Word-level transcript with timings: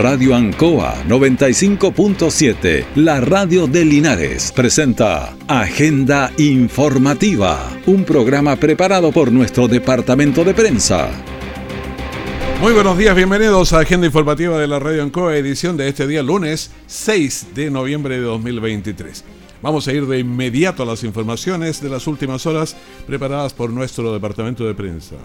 Radio 0.00 0.34
Ancoa 0.34 1.04
95.7, 1.06 2.86
la 2.94 3.20
radio 3.20 3.66
de 3.66 3.84
Linares, 3.84 4.50
presenta 4.50 5.36
Agenda 5.46 6.32
Informativa, 6.38 7.68
un 7.84 8.04
programa 8.04 8.56
preparado 8.56 9.12
por 9.12 9.30
nuestro 9.30 9.68
departamento 9.68 10.42
de 10.42 10.54
prensa. 10.54 11.10
Muy 12.62 12.72
buenos 12.72 12.96
días, 12.96 13.14
bienvenidos 13.14 13.74
a 13.74 13.80
Agenda 13.80 14.06
Informativa 14.06 14.56
de 14.58 14.68
la 14.68 14.78
Radio 14.78 15.02
Ancoa, 15.02 15.36
edición 15.36 15.76
de 15.76 15.88
este 15.88 16.06
día 16.06 16.22
lunes 16.22 16.70
6 16.86 17.48
de 17.54 17.70
noviembre 17.70 18.16
de 18.16 18.22
2023. 18.22 19.22
Vamos 19.60 19.86
a 19.86 19.92
ir 19.92 20.06
de 20.06 20.18
inmediato 20.18 20.82
a 20.82 20.86
las 20.86 21.04
informaciones 21.04 21.82
de 21.82 21.90
las 21.90 22.06
últimas 22.06 22.46
horas 22.46 22.74
preparadas 23.06 23.52
por 23.52 23.68
nuestro 23.68 24.14
departamento 24.14 24.64
de 24.64 24.72
prensa. 24.72 25.16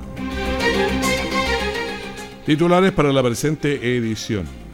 Titulares 2.45 2.91
para 2.91 3.13
la 3.13 3.23
presente 3.23 3.95
edición. 3.95 4.64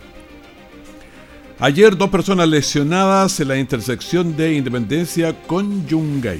Ayer 1.63 1.95
dos 1.95 2.09
personas 2.09 2.49
lesionadas 2.49 3.39
en 3.39 3.49
la 3.49 3.55
intersección 3.55 4.35
de 4.35 4.55
Independencia 4.55 5.39
con 5.45 5.85
Yungay. 5.85 6.39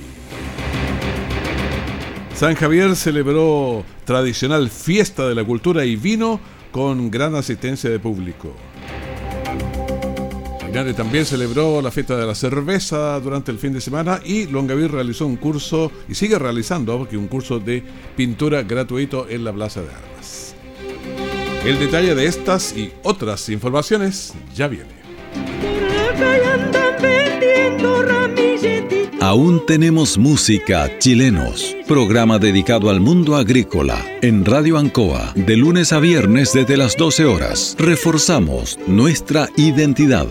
San 2.34 2.56
Javier 2.56 2.96
celebró 2.96 3.86
tradicional 4.04 4.72
fiesta 4.72 5.30
de 5.30 5.36
la 5.36 5.44
cultura 5.44 5.86
y 5.86 5.96
vino 5.96 6.40
con 6.72 7.12
gran 7.12 7.36
asistencia 7.36 7.88
de 7.92 8.00
público. 8.00 8.56
Linares 10.66 10.96
también 10.96 11.24
celebró 11.28 11.84
la 11.84 11.92
fiesta 11.92 12.18
de 12.18 12.26
la 12.26 12.34
cerveza 12.34 13.20
durante 13.20 13.52
el 13.52 13.60
fin 13.60 13.74
de 13.74 13.82
semana 13.82 14.22
y 14.26 14.48
Longaví 14.48 14.88
realizó 14.88 15.28
un 15.28 15.36
curso 15.36 15.92
y 16.10 16.16
sigue 16.16 16.40
realizando 16.40 17.08
un 17.12 17.28
curso 17.28 17.60
de 17.60 17.84
pintura 18.18 18.64
gratuito 18.64 19.30
en 19.30 19.44
la 19.44 19.54
Plaza 19.54 19.84
de 19.84 19.90
Armas. 19.90 20.56
El 21.64 21.78
detalle 21.78 22.16
de 22.16 22.26
estas 22.26 22.76
y 22.76 22.92
otras 23.04 23.50
informaciones 23.50 24.34
ya 24.56 24.68
viene. 24.68 25.01
Aún 29.32 29.66
tenemos 29.66 30.18
música 30.18 30.98
chilenos. 30.98 31.78
Programa 31.88 32.38
dedicado 32.38 32.90
al 32.90 33.00
mundo 33.00 33.38
agrícola 33.38 34.04
en 34.22 34.44
Radio 34.44 34.78
Ancoa 34.78 35.32
de 35.36 35.56
lunes 35.56 35.94
a 35.94 36.00
viernes 36.00 36.52
desde 36.52 36.76
las 36.76 36.98
12 36.98 37.26
horas. 37.26 37.76
Reforzamos 37.80 38.78
nuestra 38.88 39.48
identidad. 39.56 40.28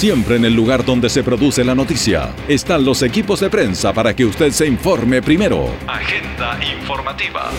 Siempre 0.00 0.36
en 0.36 0.46
el 0.46 0.54
lugar 0.54 0.82
donde 0.82 1.10
se 1.10 1.22
produce 1.22 1.62
la 1.62 1.74
noticia 1.74 2.34
están 2.48 2.86
los 2.86 3.02
equipos 3.02 3.38
de 3.40 3.50
prensa 3.50 3.92
para 3.92 4.16
que 4.16 4.24
usted 4.24 4.50
se 4.50 4.66
informe 4.66 5.20
primero. 5.20 5.68
Agenda 5.86 6.58
informativa. 6.72 7.50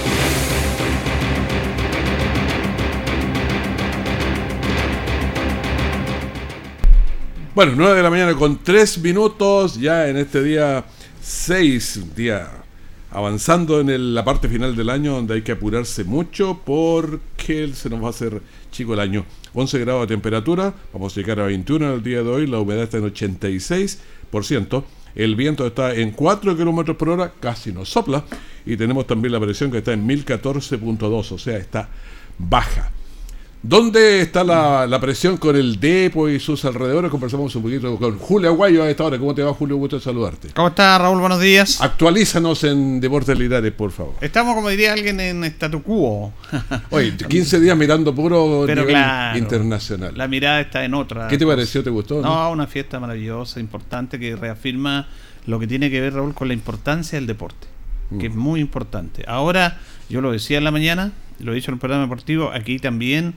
Bueno, 7.53 7.73
9 7.75 7.95
de 7.95 8.01
la 8.01 8.09
mañana 8.09 8.33
con 8.33 8.57
3 8.63 8.97
minutos, 9.03 9.79
ya 9.79 10.07
en 10.07 10.17
este 10.17 10.41
día 10.41 10.83
6, 11.21 12.15
día 12.15 12.60
avanzando 13.11 13.81
en 13.81 14.15
la 14.15 14.23
parte 14.23 14.47
final 14.47 14.75
del 14.75 14.89
año 14.89 15.13
donde 15.13 15.35
hay 15.35 15.41
que 15.41 15.51
apurarse 15.51 16.05
mucho 16.05 16.61
porque 16.65 17.71
se 17.73 17.89
nos 17.89 18.01
va 18.01 18.07
a 18.07 18.11
hacer 18.11 18.41
chico 18.71 18.93
el 18.93 19.01
año. 19.01 19.25
11 19.53 19.79
grados 19.79 20.07
de 20.07 20.15
temperatura, 20.15 20.73
vamos 20.93 21.15
a 21.15 21.19
llegar 21.19 21.41
a 21.41 21.45
21 21.45 21.93
el 21.93 22.03
día 22.03 22.23
de 22.23 22.29
hoy, 22.29 22.47
la 22.47 22.59
humedad 22.59 22.83
está 22.83 22.97
en 22.97 23.13
86%, 23.13 24.83
el 25.15 25.35
viento 25.35 25.67
está 25.67 25.93
en 25.93 26.11
4 26.11 26.55
kilómetros 26.55 26.95
por 26.95 27.09
hora, 27.09 27.33
casi 27.37 27.73
nos 27.73 27.89
sopla, 27.89 28.23
y 28.65 28.77
tenemos 28.77 29.05
también 29.05 29.33
la 29.33 29.41
presión 29.41 29.71
que 29.71 29.79
está 29.79 29.91
en 29.91 30.07
1014.2, 30.07 31.31
o 31.31 31.37
sea, 31.37 31.57
está 31.57 31.89
baja. 32.37 32.91
¿Dónde 33.63 34.21
está 34.21 34.43
la, 34.43 34.99
presión 34.99 35.37
con 35.37 35.55
el 35.55 35.79
DEPO 35.79 36.29
y 36.29 36.39
sus 36.39 36.65
alrededores? 36.65 37.11
Conversamos 37.11 37.55
un 37.55 37.61
poquito 37.61 37.95
con 37.97 38.17
Julio 38.17 38.49
Aguayo 38.49 38.81
a 38.81 38.89
esta 38.89 39.03
hora. 39.03 39.19
¿Cómo 39.19 39.35
te 39.35 39.43
va, 39.43 39.53
Julio? 39.53 39.75
Gusto 39.75 39.99
saludarte. 39.99 40.49
¿Cómo 40.55 40.69
está, 40.69 40.97
Raúl? 40.97 41.19
Buenos 41.19 41.39
días. 41.39 41.79
Actualízanos 41.79 42.63
en 42.63 42.99
Deportes 42.99 43.37
Linares, 43.37 43.71
por 43.71 43.91
favor. 43.91 44.15
Estamos, 44.19 44.55
como 44.55 44.69
diría 44.69 44.93
alguien, 44.93 45.19
en 45.19 45.43
statu 45.43 45.83
quo. 45.83 46.33
Oye, 46.89 47.15
15 47.15 47.59
días 47.59 47.77
mirando 47.77 48.15
puro 48.15 48.63
Pero 48.65 48.81
nivel 48.81 48.97
internacional. 49.37 50.17
La 50.17 50.27
mirada 50.27 50.61
está 50.61 50.83
en 50.83 50.95
otra. 50.95 51.27
¿Qué 51.27 51.37
te 51.37 51.45
pareció? 51.45 51.83
¿Te 51.83 51.91
gustó? 51.91 52.19
No, 52.19 52.49
una 52.49 52.65
fiesta 52.65 52.99
maravillosa, 52.99 53.59
importante, 53.59 54.17
que 54.17 54.35
reafirma 54.35 55.07
lo 55.45 55.59
que 55.59 55.67
tiene 55.67 55.91
que 55.91 56.01
ver, 56.01 56.15
Raúl, 56.15 56.33
con 56.33 56.47
la 56.47 56.55
importancia 56.55 57.19
del 57.19 57.27
deporte, 57.27 57.67
que 58.19 58.25
es 58.25 58.33
mm. 58.33 58.39
muy 58.39 58.59
importante. 58.59 59.23
Ahora, 59.27 59.79
yo 60.11 60.21
lo 60.21 60.31
decía 60.31 60.57
en 60.57 60.63
la 60.63 60.71
mañana, 60.71 61.11
lo 61.39 61.51
he 61.51 61.55
dicho 61.55 61.71
en 61.71 61.75
el 61.75 61.79
programa 61.79 62.03
deportivo, 62.03 62.51
aquí 62.51 62.79
también 62.79 63.35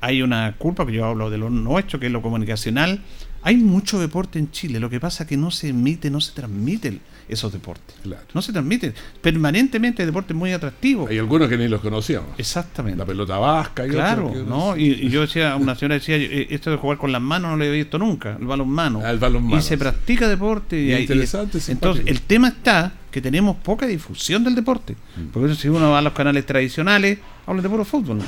hay 0.00 0.22
una 0.22 0.56
culpa, 0.58 0.84
que 0.86 0.92
yo 0.92 1.06
hablo 1.06 1.30
de 1.30 1.38
lo 1.38 1.50
nuestro, 1.50 1.98
que 1.98 2.06
es 2.06 2.12
lo 2.12 2.22
comunicacional. 2.22 3.00
Hay 3.46 3.58
mucho 3.58 4.00
deporte 4.00 4.40
en 4.40 4.50
Chile, 4.50 4.80
lo 4.80 4.90
que 4.90 4.98
pasa 4.98 5.22
es 5.22 5.28
que 5.28 5.36
no 5.36 5.52
se 5.52 5.68
emite, 5.68 6.10
no 6.10 6.20
se 6.20 6.32
transmiten 6.32 7.00
esos 7.28 7.52
deportes. 7.52 7.94
No 8.34 8.42
se 8.42 8.52
transmiten. 8.52 8.92
Permanentemente 9.20 10.02
hay 10.02 10.06
deportes 10.06 10.36
muy 10.36 10.50
atractivos. 10.52 11.08
Hay 11.08 11.18
algunos 11.18 11.48
que 11.48 11.56
ni 11.56 11.68
los 11.68 11.80
conocíamos. 11.80 12.30
Exactamente. 12.38 12.98
La 12.98 13.06
pelota 13.06 13.38
vasca 13.38 13.86
y 13.86 13.90
Claro, 13.90 14.32
¿no? 14.44 14.76
Y, 14.76 15.08
yo 15.10 15.20
decía, 15.20 15.54
una 15.54 15.76
señora 15.76 15.94
decía, 15.94 16.16
eh, 16.16 16.48
esto 16.50 16.72
de 16.72 16.76
jugar 16.76 16.98
con 16.98 17.12
las 17.12 17.22
manos 17.22 17.52
no 17.52 17.56
lo 17.56 17.62
había 17.62 17.76
visto 17.76 17.98
nunca, 17.98 18.36
el 18.36 18.46
balón 18.48 18.68
mano. 18.68 19.00
Ah, 19.04 19.12
el 19.12 19.18
balón 19.18 19.48
Y 19.52 19.60
se 19.60 19.78
practica 19.78 20.26
deporte. 20.26 20.76
Y, 20.76 20.92
interesante, 20.92 21.60
Entonces, 21.68 22.02
el 22.08 22.22
tema 22.22 22.48
está 22.48 22.94
que 23.12 23.20
tenemos 23.20 23.58
poca 23.58 23.86
difusión 23.86 24.42
del 24.42 24.56
deporte. 24.56 24.94
Mm. 24.94 25.28
Porque 25.32 25.54
si 25.54 25.68
uno 25.68 25.92
va 25.92 26.00
a 26.00 26.02
los 26.02 26.14
canales 26.14 26.44
tradicionales, 26.44 27.20
hablan 27.46 27.62
de 27.62 27.68
puro 27.68 27.84
fútbol. 27.84 28.18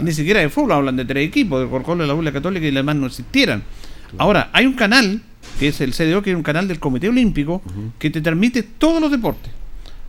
ni 0.00 0.12
siquiera 0.12 0.40
de 0.40 0.48
fútbol, 0.48 0.72
hablan 0.72 0.96
de 0.96 1.04
tres 1.04 1.28
equipos, 1.28 1.60
de 1.60 1.68
Corcolo, 1.68 2.06
la 2.06 2.14
Bula 2.14 2.32
Católica 2.32 2.66
y 2.66 2.70
demás 2.70 2.96
no 2.96 3.06
existieran. 3.06 3.62
Ahora, 4.18 4.50
hay 4.52 4.66
un 4.66 4.74
canal, 4.74 5.22
que 5.58 5.68
es 5.68 5.80
el 5.80 5.92
CDO, 5.92 6.22
que 6.22 6.30
es 6.30 6.36
un 6.36 6.42
canal 6.42 6.68
del 6.68 6.78
Comité 6.78 7.08
Olímpico, 7.08 7.62
que 7.98 8.10
te 8.10 8.20
transmite 8.20 8.62
todos 8.62 9.00
los 9.00 9.10
deportes. 9.10 9.52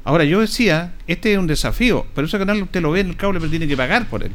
Ahora, 0.04 0.26
yo 0.26 0.42
decía, 0.42 0.94
este 1.08 1.34
es 1.34 1.40
un 1.40 1.48
desafío, 1.48 2.06
pero 2.14 2.28
ese 2.28 2.38
canal 2.38 2.62
usted 2.62 2.82
lo 2.82 2.92
ve 2.92 3.02
en 3.02 3.10
el 3.10 3.16
cable, 3.16 3.40
pero 3.40 3.50
tiene 3.50 3.68
que 3.68 3.78
pagar 3.78 4.10
por 4.10 4.24
él. 4.24 4.32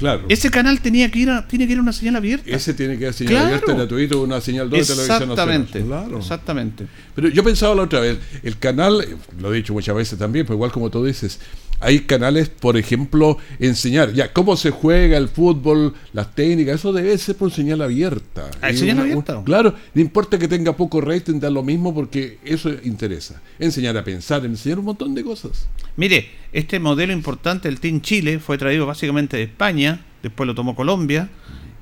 Claro. 0.00 0.24
Ese 0.30 0.50
canal 0.50 0.80
tenía 0.80 1.10
que 1.10 1.18
ir 1.18 1.28
a, 1.28 1.46
tiene 1.46 1.66
que 1.66 1.74
ir 1.74 1.78
a 1.78 1.82
una 1.82 1.92
señal 1.92 2.16
abierta. 2.16 2.50
Ese 2.50 2.72
tiene 2.72 2.96
que 2.96 3.04
ir 3.04 3.10
a 3.10 3.12
señal 3.12 3.36
abierta 3.44 3.74
gratuito, 3.74 4.22
una 4.22 4.40
señal 4.40 4.70
2 4.70 4.78
de 4.78 4.86
televisión 4.86 5.30
Exactamente. 5.30 5.82
Claro. 5.82 6.18
Exactamente. 6.18 6.86
Pero 7.14 7.28
yo 7.28 7.44
pensaba 7.44 7.74
la 7.74 7.82
otra 7.82 8.00
vez, 8.00 8.18
el 8.42 8.56
canal, 8.56 9.06
lo 9.38 9.52
he 9.52 9.56
dicho 9.56 9.74
muchas 9.74 9.94
veces 9.94 10.18
también, 10.18 10.46
pero 10.46 10.54
igual 10.54 10.72
como 10.72 10.88
tú 10.88 11.04
dices, 11.04 11.38
hay 11.80 12.00
canales, 12.00 12.48
por 12.48 12.76
ejemplo, 12.76 13.38
enseñar 13.58 14.12
ya 14.12 14.32
cómo 14.32 14.56
se 14.56 14.70
juega 14.70 15.16
el 15.16 15.28
fútbol, 15.28 15.94
las 16.12 16.34
técnicas, 16.34 16.76
eso 16.76 16.92
debe 16.92 17.16
ser 17.18 17.36
por 17.36 17.50
señal 17.50 17.80
abierta. 17.82 18.50
¿Hay 18.60 18.76
señal 18.76 19.00
abierta? 19.00 19.42
claro, 19.44 19.74
no 19.94 20.00
importa 20.00 20.38
que 20.38 20.46
tenga 20.46 20.76
poco 20.76 21.00
rating, 21.00 21.40
da 21.40 21.50
lo 21.50 21.62
mismo 21.62 21.94
porque 21.94 22.38
eso 22.44 22.70
interesa. 22.84 23.40
Enseñar 23.58 23.96
a 23.96 24.04
pensar, 24.04 24.44
enseñar 24.44 24.78
un 24.78 24.84
montón 24.84 25.14
de 25.14 25.24
cosas. 25.24 25.68
Mire, 25.96 26.28
este 26.52 26.78
modelo 26.78 27.12
importante, 27.12 27.68
el 27.68 27.80
Team 27.80 28.00
Chile, 28.02 28.38
fue 28.38 28.58
traído 28.58 28.86
básicamente 28.86 29.36
de 29.36 29.44
España, 29.44 30.04
después 30.22 30.46
lo 30.46 30.54
tomó 30.54 30.76
Colombia, 30.76 31.30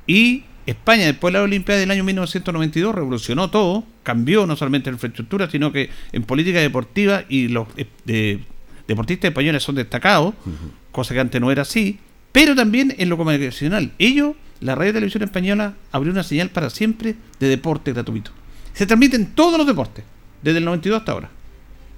y 0.06 0.44
España, 0.66 1.06
después 1.06 1.32
de 1.32 1.38
la 1.38 1.44
Olimpiada 1.44 1.80
del 1.80 1.90
año 1.90 2.04
1992, 2.04 2.94
revolucionó 2.94 3.50
todo, 3.50 3.84
cambió 4.02 4.46
no 4.46 4.54
solamente 4.54 4.90
la 4.90 4.96
infraestructura, 4.96 5.50
sino 5.50 5.72
que 5.72 5.90
en 6.12 6.22
política 6.24 6.60
deportiva 6.60 7.24
y 7.28 7.48
los 7.48 7.68
eh, 8.06 8.40
deportistas 8.88 9.28
españoles 9.28 9.62
son 9.62 9.76
destacados, 9.76 10.34
cosa 10.90 11.14
que 11.14 11.20
antes 11.20 11.40
no 11.40 11.52
era 11.52 11.62
así, 11.62 12.00
pero 12.32 12.56
también 12.56 12.94
en 12.98 13.08
lo 13.08 13.16
comunicacional. 13.16 13.92
Ellos, 13.98 14.34
la 14.60 14.74
radio 14.74 14.94
televisión 14.94 15.22
española, 15.22 15.74
abrió 15.92 16.12
una 16.12 16.24
señal 16.24 16.50
para 16.50 16.70
siempre 16.70 17.14
de 17.38 17.48
deporte 17.48 17.92
gratuito. 17.92 18.32
Se 18.72 18.86
transmiten 18.86 19.26
todos 19.34 19.58
los 19.58 19.66
deportes, 19.66 20.04
desde 20.42 20.58
el 20.58 20.64
92 20.64 20.98
hasta 20.98 21.12
ahora. 21.12 21.30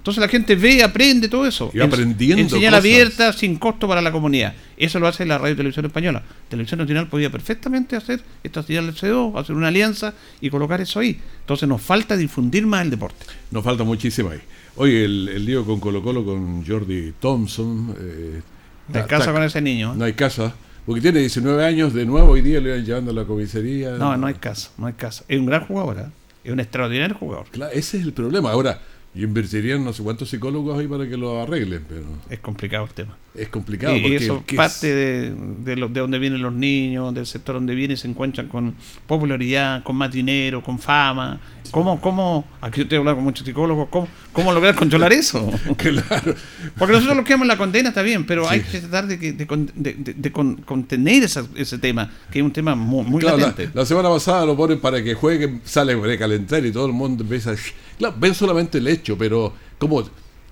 Entonces 0.01 0.23
la 0.23 0.29
gente 0.29 0.57
ve, 0.57 0.83
aprende 0.83 1.29
todo 1.29 1.47
eso. 1.47 1.71
Y 1.75 1.81
aprendiendo. 1.81 2.41
En 2.41 2.49
señal 2.49 2.73
abierta, 2.73 3.35
sin 3.35 3.57
costo 3.57 3.87
para 3.87 4.01
la 4.01 4.11
comunidad. 4.11 4.55
Eso 4.79 4.99
lo 4.99 5.07
hace 5.07 5.27
la 5.27 5.37
radio 5.37 5.55
televisión 5.55 5.85
española. 5.85 6.23
Televisión 6.49 6.81
Nacional 6.81 7.07
podía 7.09 7.29
perfectamente 7.29 7.97
hacer 7.97 8.23
esta 8.43 8.63
señal 8.63 8.87
del 8.87 8.95
CO, 8.99 9.39
hacer 9.39 9.55
una 9.55 9.69
alianza 9.69 10.15
y 10.41 10.49
colocar 10.49 10.81
eso 10.81 11.01
ahí. 11.01 11.21
Entonces 11.41 11.69
nos 11.69 11.83
falta 11.83 12.17
difundir 12.17 12.67
más 12.67 12.83
el 12.83 12.91
deporte. 12.91 13.27
Nos 13.51 13.63
falta 13.63 13.85
muchísimo 13.85 14.31
ahí. 14.31 14.41
Oye, 14.77 15.05
el, 15.05 15.45
lío 15.45 15.67
con 15.67 15.81
Colo 15.81 16.03
Colo, 16.03 16.25
con 16.25 16.67
Jordi 16.67 17.13
Thompson. 17.21 17.95
Eh, 18.01 18.41
no 18.89 19.01
hay 19.01 19.07
casa 19.07 19.33
con 19.33 19.43
ese 19.43 19.61
niño. 19.61 19.95
No 19.95 20.07
hay 20.07 20.15
casa. 20.15 20.55
Porque 20.87 21.03
tiene 21.03 21.21
19 21.21 21.63
años, 21.63 21.93
de 21.93 22.07
nuevo 22.07 22.33
hoy 22.33 22.41
día 22.41 22.59
le 22.59 22.71
van 22.71 22.87
llevando 22.87 23.11
a 23.11 23.15
la 23.15 23.25
comisaría. 23.25 23.91
No, 23.93 24.17
no 24.17 24.27
hay 24.27 24.35
casa, 24.35 24.71
no 24.79 24.87
hay 24.87 24.95
casa. 24.95 25.25
Es 25.29 25.39
un 25.39 25.45
gran 25.45 25.67
jugador, 25.67 25.99
¿eh? 25.99 26.07
es 26.43 26.53
un 26.53 26.61
extraordinario 26.61 27.17
jugador. 27.17 27.47
Claro, 27.51 27.71
ese 27.73 27.99
es 27.99 28.05
el 28.05 28.15
problema. 28.15 28.51
Ahora, 28.53 28.81
Y 29.13 29.25
invertirían 29.25 29.85
no 29.85 29.93
sé 29.93 30.05
cuántos 30.05 30.31
psicólogos 30.31 30.79
ahí 30.79 30.87
para 30.87 31.09
que 31.09 31.17
lo 31.17 31.43
arreglen, 31.43 31.85
pero 31.89 32.03
Es 32.29 32.39
complicado 32.39 32.85
el 32.85 32.91
tema. 32.93 33.17
es 33.35 33.49
complicado. 33.49 33.97
Y 33.97 34.03
porque 34.03 34.17
eso 34.17 34.45
¿qué 34.47 34.55
es? 34.55 34.57
parte 34.57 34.95
de, 34.95 35.35
de, 35.65 35.77
lo- 35.77 35.89
de 35.89 35.99
donde 36.01 36.19
vienen 36.21 36.41
los 36.43 36.53
niños, 36.53 37.13
del 37.13 37.27
sector 37.27 37.57
donde 37.57 37.75
vienen, 37.75 37.97
se 37.97 38.07
encuentran 38.07 38.47
con 38.47 38.77
popularidad, 39.09 39.83
con 39.83 39.97
más 39.97 40.13
dinero, 40.13 40.63
con 40.63 40.79
fama. 40.79 41.41
¿Cómo, 41.73 42.01
cómo, 42.01 42.45
aquí 42.61 42.83
usted 42.83 42.97
habla 42.99 43.15
con 43.15 43.23
muchos 43.25 43.45
psicólogos, 43.47 43.89
¿cómo, 43.91 44.09
cómo 44.33 44.53
lograr 44.53 44.75
controlar 44.77 45.13
eso? 45.13 45.51
Claro. 45.77 46.35
Porque 46.79 46.93
nosotros 46.95 47.17
lo 47.17 47.25
que 47.25 47.33
en 47.33 47.47
la 47.49 47.57
condena 47.59 47.89
está 47.91 48.03
bien, 48.03 48.25
pero 48.27 48.49
hay 48.49 48.61
Sí. 48.61 48.67
que 48.73 48.79
tratar 48.81 49.07
de, 49.09 49.19
que- 49.19 49.33
de 49.33 50.33
con- 50.33 50.57
contener 50.65 51.25
esa- 51.25 51.47
ese 51.57 51.79
tema, 51.79 52.11
que 52.31 52.39
es 52.39 52.45
un 52.45 52.53
tema 52.53 52.75
muy, 52.77 53.05
muy 53.05 53.21
Claro, 53.21 53.39
la, 53.39 53.49
latente. 53.49 53.73
la 53.77 53.85
semana 53.87 54.09
pasada 54.09 54.47
lo 54.47 54.57
ponen 54.57 54.79
para 54.81 55.03
que 55.03 55.15
juegue, 55.15 55.59
sale 55.65 55.97
de 55.97 56.19
calentar 56.19 56.65
y 56.65 56.71
todo 56.71 56.87
el 56.87 56.93
mundo 56.93 57.25
empieza 57.25 57.51
a... 57.53 57.55
Claro, 57.99 58.15
ven 58.19 58.35
solamente 58.35 58.79
el 58.79 58.87
hecho, 58.89 59.00
pero 59.19 59.53
como 59.79 60.03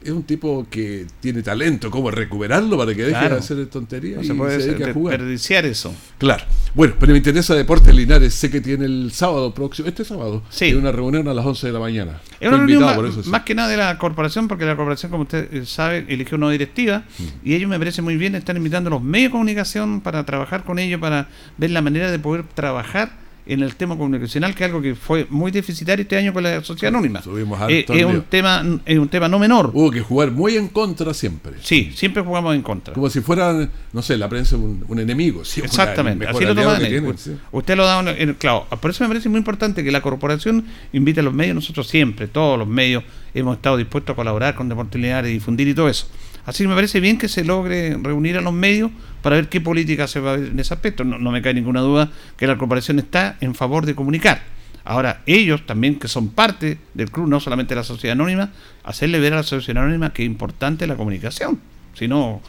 es 0.00 0.12
un 0.12 0.22
tipo 0.22 0.64
que 0.70 1.06
tiene 1.18 1.42
talento, 1.42 1.90
¿cómo 1.90 2.08
recuperarlo 2.12 2.78
para 2.78 2.94
que 2.94 3.02
deje 3.02 3.18
Claro. 3.18 3.34
de 3.34 3.40
hacer 3.40 3.66
tonterías 3.66 4.18
No 4.18 4.22
se 4.24 4.34
puede 4.34 4.60
se 4.60 4.84
a 4.84 4.92
jugar? 4.92 5.18
desperdiciar 5.18 5.66
eso. 5.66 5.92
Claro. 6.18 6.44
Bueno, 6.72 6.94
pero 7.00 7.10
me 7.10 7.18
interesa 7.18 7.56
Deportes 7.56 7.92
Linares. 7.92 8.32
Sé 8.32 8.48
que 8.48 8.60
tiene 8.60 8.84
el 8.84 9.10
sábado 9.12 9.52
próximo, 9.52 9.88
este 9.88 10.04
sábado, 10.04 10.44
Sí. 10.50 10.66
tiene 10.66 10.78
una 10.78 10.92
reunión 10.92 11.26
a 11.26 11.34
las 11.34 11.44
11 11.44 11.66
de 11.66 11.72
la 11.72 11.80
mañana. 11.80 12.20
Es 12.38 12.46
una 12.48 12.58
reunión 12.58 12.82
más, 12.84 12.94
por 12.94 13.06
eso, 13.06 13.24
sí. 13.24 13.28
más 13.28 13.42
que 13.42 13.56
nada 13.56 13.68
de 13.68 13.76
la 13.76 13.98
corporación, 13.98 14.46
porque 14.46 14.64
la 14.66 14.76
corporación, 14.76 15.10
como 15.10 15.24
usted 15.24 15.52
eh, 15.52 15.66
sabe, 15.66 16.04
eligió 16.08 16.38
una 16.38 16.48
directiva 16.50 17.02
Mm. 17.18 17.24
y 17.48 17.54
ellos 17.54 17.68
me 17.68 17.76
parece 17.76 18.00
muy 18.00 18.16
bien, 18.16 18.36
están 18.36 18.56
invitando 18.56 18.86
a 18.88 18.92
los 18.92 19.02
medios 19.02 19.30
de 19.30 19.32
comunicación 19.32 20.00
para 20.00 20.24
trabajar 20.24 20.62
con 20.62 20.78
ellos, 20.78 21.00
para 21.00 21.28
ver 21.56 21.70
la 21.70 21.82
manera 21.82 22.12
de 22.12 22.20
poder 22.20 22.44
trabajar 22.54 23.26
en 23.48 23.62
el 23.62 23.74
tema 23.76 23.96
comunicacional, 23.96 24.54
que 24.54 24.64
es 24.64 24.68
algo 24.68 24.82
que 24.82 24.94
fue 24.94 25.26
muy 25.30 25.50
deficitario 25.50 26.02
este 26.02 26.16
año 26.16 26.32
con 26.34 26.42
la 26.42 26.62
sociedad 26.62 26.94
anónima. 26.94 27.22
Subimos 27.22 27.58
Eh, 27.68 27.86
es, 27.88 28.04
un 28.04 28.22
tema, 28.22 28.62
es 28.84 28.98
un 28.98 29.08
tema 29.08 29.26
no 29.26 29.38
menor. 29.38 29.70
Hubo 29.72 29.90
que 29.90 30.00
jugar 30.00 30.30
muy 30.30 30.56
en 30.56 30.68
contra 30.68 31.14
siempre. 31.14 31.54
Sí, 31.62 31.90
siempre 31.94 32.22
jugamos 32.22 32.54
en 32.54 32.62
contra. 32.62 32.94
Como 32.94 33.08
si 33.08 33.20
fuera, 33.20 33.68
no 33.92 34.02
sé, 34.02 34.18
la 34.18 34.28
prensa 34.28 34.56
un, 34.56 34.84
un 34.86 35.00
enemigo. 35.00 35.44
sí, 35.44 35.62
Exactamente, 35.62 36.26
así 36.26 36.44
lo 36.44 36.54
toman. 36.54 36.78
tienen, 36.78 37.16
sí. 37.16 37.36
Usted 37.50 37.76
lo 37.76 37.86
da 37.86 38.00
en 38.00 38.28
el 38.28 38.36
clavo. 38.36 38.66
Por 38.66 38.90
eso 38.90 39.02
me 39.04 39.08
parece 39.08 39.28
muy 39.30 39.38
importante 39.38 39.82
que 39.82 39.90
la 39.90 40.02
corporación 40.02 40.66
invite 40.92 41.20
a 41.20 41.22
los 41.22 41.32
medios, 41.32 41.54
nosotros 41.54 41.88
siempre, 41.88 42.28
todos 42.28 42.58
los 42.58 42.68
medios, 42.68 43.02
hemos 43.34 43.56
estado 43.56 43.78
dispuestos 43.78 44.12
a 44.12 44.16
colaborar 44.16 44.54
con 44.54 44.68
Deportes 44.68 45.00
Linares, 45.00 45.32
difundir 45.32 45.68
y 45.68 45.74
todo 45.74 45.88
eso. 45.88 46.06
Así 46.44 46.64
que 46.64 46.68
me 46.68 46.74
parece 46.74 47.00
bien 47.00 47.18
que 47.18 47.28
se 47.28 47.44
logre 47.44 47.96
reunir 48.02 48.38
a 48.38 48.40
los 48.40 48.52
medios 48.52 48.90
para 49.22 49.36
ver 49.36 49.48
qué 49.48 49.60
política 49.60 50.06
se 50.06 50.20
va 50.20 50.32
a 50.32 50.36
ver 50.36 50.48
en 50.48 50.58
ese 50.60 50.74
aspecto. 50.74 51.04
No, 51.04 51.30
me 51.30 51.42
cae 51.42 51.54
ninguna 51.54 51.80
duda 51.80 52.10
que 52.36 52.46
la 52.46 52.56
corporación 52.56 52.98
está 52.98 53.36
en 53.40 53.54
favor 53.54 53.86
de 53.86 53.94
comunicar. 53.94 54.42
Ahora, 54.84 55.22
ellos 55.26 55.66
también, 55.66 55.98
que 55.98 56.08
son 56.08 56.28
parte 56.28 56.78
del 56.94 57.10
club, 57.10 57.28
no 57.28 57.40
solamente 57.40 57.74
la 57.74 57.84
sociedad 57.84 58.12
anónima, 58.12 58.50
hacerle 58.84 59.20
ver 59.20 59.34
a 59.34 59.36
la 59.36 59.42
sociedad 59.42 59.82
anónima 59.82 60.12
que 60.12 60.22
es 60.22 60.26
importante 60.26 60.86
la 60.86 60.96
comunicación. 60.96 61.60
Si 61.94 62.08
no, 62.08 62.40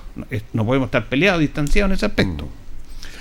no 0.53 0.65
podemos 0.65 0.87
estar 0.87 1.09
peleados, 1.09 1.41
distanciados 1.41 1.89
en 1.89 1.95
ese 1.95 2.05
aspecto. 2.05 2.47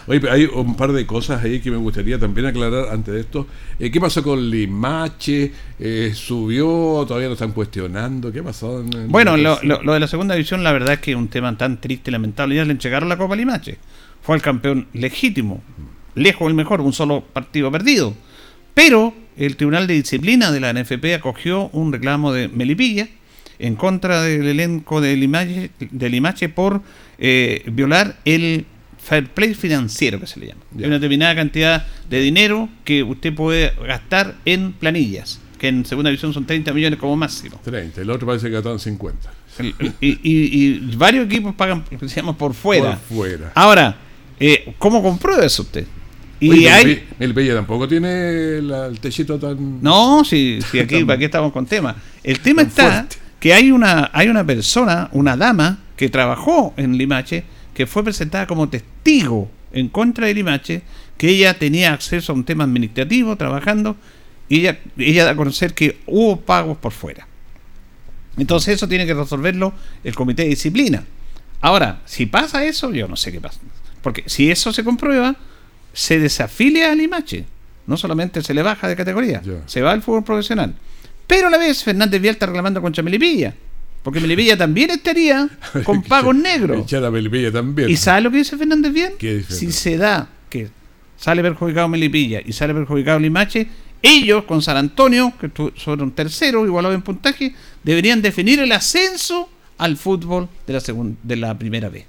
Oye, 0.08 0.20
pero 0.20 0.32
hay 0.32 0.44
un 0.46 0.74
par 0.74 0.92
de 0.92 1.04
cosas 1.06 1.44
ahí 1.44 1.60
que 1.60 1.70
me 1.70 1.76
gustaría 1.76 2.18
también 2.18 2.46
aclarar 2.46 2.88
antes 2.90 3.12
de 3.14 3.20
esto. 3.20 3.46
Eh, 3.78 3.90
¿Qué 3.90 4.00
pasó 4.00 4.22
con 4.22 4.48
Limache? 4.50 5.52
Eh, 5.78 6.12
¿Subió? 6.14 7.04
¿Todavía 7.06 7.28
lo 7.28 7.34
están 7.34 7.52
cuestionando? 7.52 8.32
¿Qué 8.32 8.42
pasó? 8.42 8.80
en- 8.80 8.92
en 8.94 9.08
Bueno, 9.08 9.36
lo, 9.36 9.58
lo- 9.62 9.82
lo 9.82 9.92
de 9.92 10.00
la 10.00 10.08
segunda 10.08 10.34
división, 10.34 10.64
la 10.64 10.72
verdad 10.72 10.94
es 10.94 11.00
que 11.00 11.10
es 11.10 11.16
un 11.16 11.28
tema 11.28 11.56
tan 11.58 11.80
triste 11.80 12.10
y 12.10 12.12
lamentable. 12.12 12.54
Ya 12.56 12.64
le 12.64 12.72
entregaron 12.72 13.08
la 13.08 13.18
Copa 13.18 13.36
Limache. 13.36 13.76
Fue 14.22 14.34
el 14.34 14.42
campeón 14.42 14.86
legítimo, 14.94 15.62
lejos 16.14 16.48
el 16.48 16.54
mejor, 16.54 16.80
un 16.80 16.92
solo 16.92 17.22
partido 17.22 17.70
perdido. 17.70 18.14
Pero 18.74 19.12
el 19.36 19.56
Tribunal 19.56 19.86
de 19.86 19.94
Disciplina 19.94 20.50
de 20.50 20.60
la 20.60 20.72
NFP 20.72 21.14
acogió 21.14 21.68
un 21.72 21.92
reclamo 21.92 22.32
de 22.32 22.48
Melipilla 22.48 23.08
en 23.58 23.74
contra 23.76 24.22
del 24.22 24.46
elenco 24.46 25.00
de 25.00 25.16
Limache, 25.16 25.70
de 25.80 26.08
Limache 26.08 26.48
por 26.48 26.80
eh, 27.18 27.62
violar 27.72 28.16
el 28.24 28.66
fair 29.08 29.26
play 29.28 29.54
financiero 29.54 30.20
que 30.20 30.26
se 30.26 30.38
le 30.40 30.48
llama. 30.48 30.60
Hay 30.76 30.84
una 30.84 30.94
determinada 30.96 31.34
cantidad 31.34 31.86
de 32.08 32.20
dinero 32.20 32.68
que 32.84 33.02
usted 33.02 33.34
puede 33.34 33.72
gastar 33.86 34.34
en 34.44 34.72
planillas, 34.72 35.40
que 35.58 35.68
en 35.68 35.84
segunda 35.86 36.10
división 36.10 36.32
son 36.34 36.44
30 36.46 36.72
millones 36.72 36.98
como 36.98 37.16
máximo. 37.16 37.58
30, 37.64 38.02
el 38.02 38.10
otro 38.10 38.26
parece 38.26 38.46
que 38.48 38.52
gastaron 38.52 38.78
50. 38.78 39.30
El- 39.58 39.74
y, 40.00 40.08
y- 40.08 40.18
y 40.22 40.96
varios 40.96 41.26
equipos 41.26 41.54
pagan, 41.54 41.84
digamos, 42.00 42.36
por 42.36 42.54
fuera. 42.54 42.96
Por 42.96 43.16
fuera. 43.16 43.52
Ahora, 43.54 43.96
eh, 44.38 44.74
¿cómo 44.78 45.02
comprueba 45.02 45.44
eso 45.44 45.62
usted? 45.62 45.86
Y 46.40 46.50
Oye, 46.50 46.70
hay... 46.70 46.84
Melipilla- 46.84 47.02
Melipilla 47.18 47.54
tampoco 47.56 47.88
tiene 47.88 48.62
la- 48.62 48.86
el 48.86 49.00
techito 49.00 49.38
tan... 49.38 49.82
No, 49.82 50.22
si, 50.24 50.60
si 50.70 50.78
aquí, 50.78 51.04
aquí 51.08 51.24
estamos 51.24 51.52
con 51.52 51.66
tema. 51.66 51.96
El 52.22 52.38
tema 52.40 52.62
está 52.62 52.90
fuerte. 52.92 53.16
que 53.40 53.52
hay 53.54 53.72
una, 53.72 54.10
hay 54.12 54.28
una 54.28 54.44
persona, 54.46 55.08
una 55.12 55.36
dama, 55.36 55.78
que 55.96 56.08
trabajó 56.08 56.74
en 56.76 56.96
Limache, 56.96 57.42
que 57.78 57.86
fue 57.86 58.02
presentada 58.02 58.44
como 58.48 58.68
testigo 58.68 59.48
en 59.70 59.88
contra 59.88 60.26
de 60.26 60.34
Limache, 60.34 60.82
que 61.16 61.28
ella 61.28 61.56
tenía 61.56 61.92
acceso 61.92 62.32
a 62.32 62.34
un 62.34 62.42
tema 62.42 62.64
administrativo 62.64 63.36
trabajando, 63.36 63.94
y 64.48 64.58
ella, 64.58 64.80
ella 64.96 65.24
da 65.24 65.30
a 65.30 65.36
conocer 65.36 65.74
que 65.74 66.00
hubo 66.06 66.40
pagos 66.40 66.76
por 66.78 66.90
fuera. 66.90 67.28
Entonces 68.36 68.74
eso 68.74 68.88
tiene 68.88 69.06
que 69.06 69.14
resolverlo 69.14 69.72
el 70.02 70.12
comité 70.16 70.42
de 70.42 70.48
disciplina. 70.48 71.04
Ahora, 71.60 72.00
si 72.04 72.26
pasa 72.26 72.64
eso, 72.64 72.92
yo 72.92 73.06
no 73.06 73.14
sé 73.14 73.30
qué 73.30 73.40
pasa. 73.40 73.60
Porque 74.02 74.24
si 74.26 74.50
eso 74.50 74.72
se 74.72 74.82
comprueba, 74.82 75.36
se 75.92 76.18
desafilia 76.18 76.90
a 76.90 76.96
Limache. 76.96 77.44
No 77.86 77.96
solamente 77.96 78.42
se 78.42 78.54
le 78.54 78.64
baja 78.64 78.88
de 78.88 78.96
categoría, 78.96 79.40
se 79.66 79.82
va 79.82 79.92
al 79.92 80.02
fútbol 80.02 80.24
profesional. 80.24 80.74
Pero 81.28 81.46
a 81.46 81.50
la 81.50 81.58
vez 81.58 81.84
Fernández 81.84 82.20
Vial 82.20 82.34
está 82.34 82.46
reclamando 82.46 82.82
contra 82.82 83.04
Melipilla. 83.04 83.54
Porque 84.08 84.20
Melipilla 84.20 84.56
también 84.56 84.88
estaría 84.88 85.50
con 85.84 86.02
pagos 86.02 86.34
negros. 86.34 86.80
Echar 86.80 87.04
a 87.04 87.10
Melipilla 87.10 87.52
también. 87.52 87.90
¿Y 87.90 87.96
sabe 87.98 88.22
lo 88.22 88.30
que 88.30 88.38
dice 88.38 88.56
Fernández 88.56 88.94
dice 88.94 89.16
Si 89.18 89.42
Fernández? 89.42 89.74
se 89.74 89.96
da 89.98 90.28
que 90.48 90.70
sale 91.18 91.42
perjudicado 91.42 91.88
Melipilla 91.88 92.40
y 92.42 92.54
sale 92.54 92.72
perjudicado 92.72 93.18
Limache, 93.18 93.68
ellos 94.00 94.44
con 94.44 94.62
San 94.62 94.78
Antonio, 94.78 95.34
que 95.38 95.50
son 95.76 96.00
un 96.00 96.12
tercero 96.12 96.64
igualado 96.64 96.94
en 96.94 97.02
puntaje, 97.02 97.54
deberían 97.84 98.22
definir 98.22 98.60
el 98.60 98.72
ascenso 98.72 99.50
al 99.76 99.98
fútbol 99.98 100.48
de 100.66 100.72
la, 100.72 100.82
de 101.22 101.36
la 101.36 101.58
primera 101.58 101.90
vez. 101.90 102.06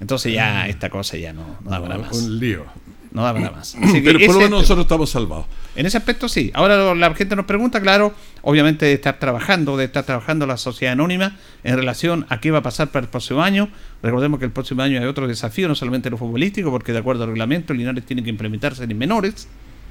Entonces 0.00 0.32
ya 0.34 0.66
esta 0.66 0.90
cosa 0.90 1.16
ya 1.18 1.32
no, 1.32 1.58
no 1.62 1.70
da 1.70 1.80
para 1.80 1.98
más. 1.98 2.16
Un 2.20 2.40
lío. 2.40 2.64
No 3.10 3.22
da 3.22 3.32
para 3.32 3.50
más. 3.50 3.74
Así 3.82 3.94
que 3.94 4.12
Pero 4.12 4.18
por 4.26 4.34
lo 4.34 4.40
menos 4.42 4.60
nosotros 4.60 4.84
estamos 4.84 5.10
salvados. 5.10 5.46
en 5.76 5.86
ese 5.86 5.96
aspecto 5.96 6.28
sí. 6.28 6.50
Ahora 6.54 6.94
la 6.94 7.14
gente 7.14 7.36
nos 7.36 7.46
pregunta, 7.46 7.80
claro, 7.80 8.12
obviamente 8.42 8.86
de 8.86 8.92
estar 8.92 9.18
trabajando, 9.18 9.76
de 9.76 9.86
estar 9.86 10.04
trabajando 10.04 10.46
la 10.46 10.56
sociedad 10.56 10.92
anónima 10.92 11.36
en 11.64 11.76
relación 11.76 12.26
a 12.28 12.40
qué 12.40 12.50
va 12.50 12.58
a 12.58 12.62
pasar 12.62 12.90
para 12.90 13.04
el 13.04 13.10
próximo 13.10 13.42
año. 13.42 13.68
Recordemos 14.02 14.38
que 14.38 14.46
el 14.46 14.52
próximo 14.52 14.82
año 14.82 15.00
hay 15.00 15.06
otro 15.06 15.26
desafío, 15.26 15.68
no 15.68 15.74
solamente 15.74 16.10
lo 16.10 16.16
futbolístico, 16.16 16.70
porque 16.70 16.92
de 16.92 16.98
acuerdo 16.98 17.24
al 17.24 17.30
reglamento, 17.30 17.74
Linares 17.74 18.04
tiene 18.04 18.22
que 18.22 18.30
implementarse 18.30 18.84
en 18.84 18.98
menores, 18.98 19.48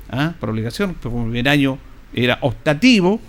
¿ah? 0.10 0.34
por 0.40 0.50
obligación, 0.50 0.94
porque 0.94 1.10
como 1.10 1.26
el 1.26 1.32
primer 1.32 1.50
año 1.50 1.78
era 2.14 2.38
optativo, 2.42 3.20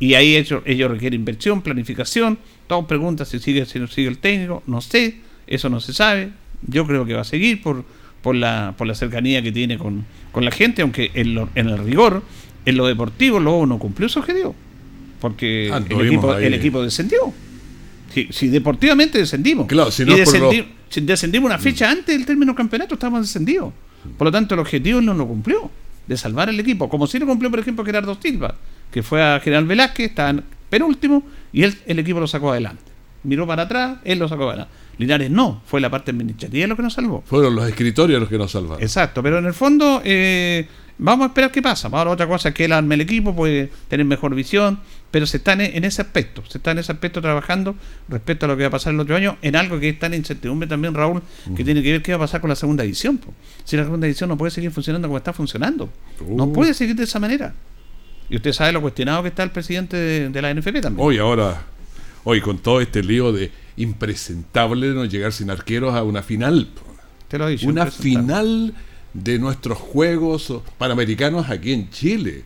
y 0.00 0.14
ahí 0.14 0.36
ellos, 0.36 0.62
ellos 0.64 0.90
requieren 0.90 1.20
inversión, 1.20 1.62
planificación. 1.62 2.38
Todos 2.66 2.86
preguntan 2.86 3.26
si 3.26 3.38
sigue, 3.38 3.66
si 3.66 3.80
no 3.80 3.88
sigue 3.88 4.08
el 4.08 4.18
técnico, 4.18 4.62
no 4.66 4.80
sé, 4.80 5.20
eso 5.46 5.68
no 5.68 5.80
se 5.80 5.92
sabe. 5.92 6.30
Yo 6.62 6.86
creo 6.86 7.04
que 7.04 7.14
va 7.14 7.22
a 7.22 7.24
seguir 7.24 7.62
por, 7.62 7.84
por, 8.22 8.34
la, 8.34 8.74
por 8.76 8.86
la 8.86 8.94
cercanía 8.94 9.42
que 9.42 9.52
tiene 9.52 9.78
con, 9.78 10.04
con 10.32 10.44
la 10.44 10.50
gente, 10.50 10.82
aunque 10.82 11.10
en, 11.14 11.34
lo- 11.34 11.48
en 11.54 11.68
el 11.68 11.78
rigor, 11.78 12.22
en 12.64 12.76
lo 12.76 12.86
deportivo, 12.86 13.38
luego 13.40 13.66
no 13.66 13.78
cumplió 13.78 14.08
su 14.08 14.18
objetivo. 14.18 14.54
Porque 15.20 15.70
Ah, 15.72 15.80
el, 15.88 16.06
equipo, 16.06 16.32
ahí- 16.32 16.44
el 16.46 16.54
equipo 16.54 16.82
descendió. 16.82 17.32
Si, 18.12 18.28
si 18.30 18.48
deportivamente 18.48 19.18
descendimos. 19.18 19.66
Claro, 19.66 19.90
si 19.90 20.02
y 20.02 20.06
no 20.06 20.14
es 20.14 20.24
por 20.30 20.34
descendi- 20.40 20.58
lo- 20.58 20.64
si 20.88 21.00
descendimos 21.02 21.46
una 21.46 21.58
fecha 21.58 21.90
antes 21.90 22.16
del 22.16 22.24
término 22.26 22.52
del 22.52 22.56
campeonato, 22.56 22.94
estábamos 22.94 23.22
descendidos. 23.22 23.72
Por 24.16 24.26
lo 24.26 24.32
tanto, 24.32 24.54
el 24.54 24.60
objetivo 24.60 25.00
no 25.00 25.12
lo 25.14 25.26
cumplió, 25.26 25.70
de 26.06 26.16
salvar 26.16 26.48
el 26.48 26.58
equipo. 26.60 26.88
Como 26.88 27.06
si 27.06 27.18
lo 27.18 27.26
cumplió, 27.26 27.50
por 27.50 27.58
ejemplo, 27.60 27.84
Gerardo 27.84 28.16
Silva, 28.20 28.54
que 28.90 29.02
fue 29.02 29.22
a 29.22 29.40
General 29.40 29.64
Velázquez, 29.66 30.10
estaba 30.10 30.30
en 30.30 30.44
penúltimo, 30.70 31.22
y 31.52 31.62
él, 31.64 31.74
el 31.86 31.98
equipo 31.98 32.20
lo 32.20 32.26
sacó 32.26 32.52
adelante. 32.52 32.82
Miró 33.24 33.46
para 33.46 33.64
atrás, 33.64 33.98
él 34.04 34.18
lo 34.18 34.28
sacó 34.28 34.48
adelante. 34.48 34.72
Linares 34.98 35.30
no, 35.30 35.62
fue 35.66 35.80
la 35.80 35.90
parte 35.90 36.10
administrativa 36.10 36.66
lo 36.66 36.76
que 36.76 36.82
nos 36.82 36.94
salvó. 36.94 37.22
Fueron 37.26 37.54
los 37.54 37.68
escritorios 37.68 38.20
los 38.20 38.28
que 38.28 38.38
nos 38.38 38.50
salvaron. 38.52 38.82
Exacto, 38.82 39.22
pero 39.22 39.38
en 39.38 39.46
el 39.46 39.54
fondo 39.54 40.00
eh, 40.04 40.66
vamos 40.98 41.24
a 41.24 41.28
esperar 41.28 41.50
qué 41.52 41.62
pasa. 41.62 41.88
Ahora 41.92 42.10
otra 42.10 42.26
cosa 42.26 42.48
es 42.50 42.54
que 42.54 42.64
él 42.64 42.72
arme 42.72 42.94
el 42.96 43.00
equipo, 43.02 43.34
puede 43.34 43.70
tener 43.88 44.04
mejor 44.06 44.34
visión, 44.34 44.80
pero 45.10 45.24
se 45.26 45.38
está 45.38 45.52
en, 45.54 45.84
ese 45.84 46.02
aspecto, 46.02 46.42
se 46.48 46.58
está 46.58 46.72
en 46.72 46.78
ese 46.78 46.92
aspecto 46.92 47.20
trabajando 47.22 47.76
respecto 48.08 48.46
a 48.46 48.48
lo 48.48 48.56
que 48.56 48.64
va 48.64 48.68
a 48.68 48.70
pasar 48.72 48.92
el 48.92 49.00
otro 49.00 49.14
año, 49.16 49.36
en 49.42 49.56
algo 49.56 49.78
que 49.80 49.88
está 49.88 50.06
en 50.06 50.14
incertidumbre 50.14 50.68
también, 50.68 50.94
Raúl, 50.94 51.22
que 51.56 51.64
tiene 51.64 51.82
que 51.82 51.92
ver 51.92 52.02
qué 52.02 52.12
va 52.12 52.16
a 52.16 52.20
pasar 52.20 52.40
con 52.40 52.50
la 52.50 52.56
segunda 52.56 52.82
edición. 52.84 53.18
po. 53.18 53.32
Si 53.64 53.76
la 53.76 53.84
segunda 53.84 54.06
edición 54.06 54.28
no 54.28 54.36
puede 54.36 54.50
seguir 54.50 54.70
funcionando 54.70 55.08
como 55.08 55.18
está 55.18 55.32
funcionando, 55.32 55.88
no 56.28 56.44
Uh. 56.44 56.52
puede 56.52 56.74
seguir 56.74 56.94
de 56.96 57.04
esa 57.04 57.18
manera. 57.20 57.54
Y 58.30 58.36
usted 58.36 58.52
sabe 58.52 58.72
lo 58.72 58.80
cuestionado 58.82 59.22
que 59.22 59.28
está 59.28 59.42
el 59.44 59.50
presidente 59.50 59.96
de, 59.96 60.28
de 60.28 60.42
la 60.42 60.52
NFP 60.52 60.80
también. 60.82 60.96
Hoy 60.98 61.16
ahora, 61.18 61.62
hoy 62.28 62.42
con 62.42 62.58
todo 62.58 62.82
este 62.82 63.02
lío 63.02 63.32
de 63.32 63.50
impresentable 63.78 64.88
no 64.88 65.06
llegar 65.06 65.32
sin 65.32 65.50
arqueros 65.50 65.94
a 65.94 66.02
una 66.02 66.22
final. 66.22 66.68
Te 67.26 67.38
lo 67.38 67.48
he 67.48 67.52
dicho. 67.52 67.66
Una 67.66 67.86
final 67.86 68.74
de 69.14 69.38
nuestros 69.38 69.78
Juegos 69.78 70.52
Panamericanos 70.76 71.48
aquí 71.48 71.72
en 71.72 71.88
Chile. 71.88 72.44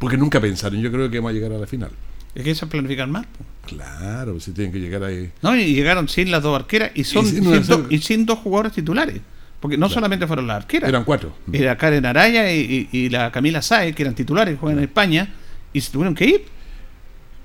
Porque 0.00 0.16
nunca 0.16 0.40
pensaron, 0.40 0.80
yo 0.80 0.90
creo 0.90 1.08
que 1.08 1.18
vamos 1.18 1.30
a 1.30 1.34
llegar 1.34 1.52
a 1.52 1.58
la 1.58 1.68
final. 1.68 1.90
Es 2.34 2.42
que 2.42 2.50
eso 2.50 2.64
es 2.64 2.70
planificar 2.70 3.06
más. 3.06 3.26
Claro, 3.66 4.40
si 4.40 4.50
tienen 4.50 4.72
que 4.72 4.80
llegar 4.80 5.04
ahí. 5.04 5.30
No, 5.40 5.54
y 5.54 5.72
llegaron 5.72 6.08
sin 6.08 6.32
las 6.32 6.42
dos 6.42 6.58
arqueras 6.58 6.90
y, 6.94 7.04
son, 7.04 7.24
Y 7.26 7.28
sin 7.30 7.66
do- 7.66 7.86
y 7.90 7.98
sin 7.98 8.26
dos 8.26 8.40
jugadores 8.40 8.72
titulares. 8.72 9.20
Porque 9.60 9.76
no 9.76 9.88
solamente 9.88 10.26
fueron 10.26 10.48
las 10.48 10.56
arqueras. 10.62 10.88
Eran 10.88 11.04
cuatro. 11.04 11.32
Era 11.52 11.76
Karen 11.76 12.06
Araya 12.06 12.50
y, 12.52 13.08
la 13.10 13.30
Camila 13.30 13.62
Sáez, 13.62 13.94
que 13.94 14.02
eran 14.02 14.14
titulares, 14.16 14.58
juegan 14.58 14.78
en 14.78 14.84
España, 14.84 15.32
y 15.72 15.80
se 15.80 15.92
tuvieron 15.92 16.14
que 16.16 16.24
ir. 16.24 16.44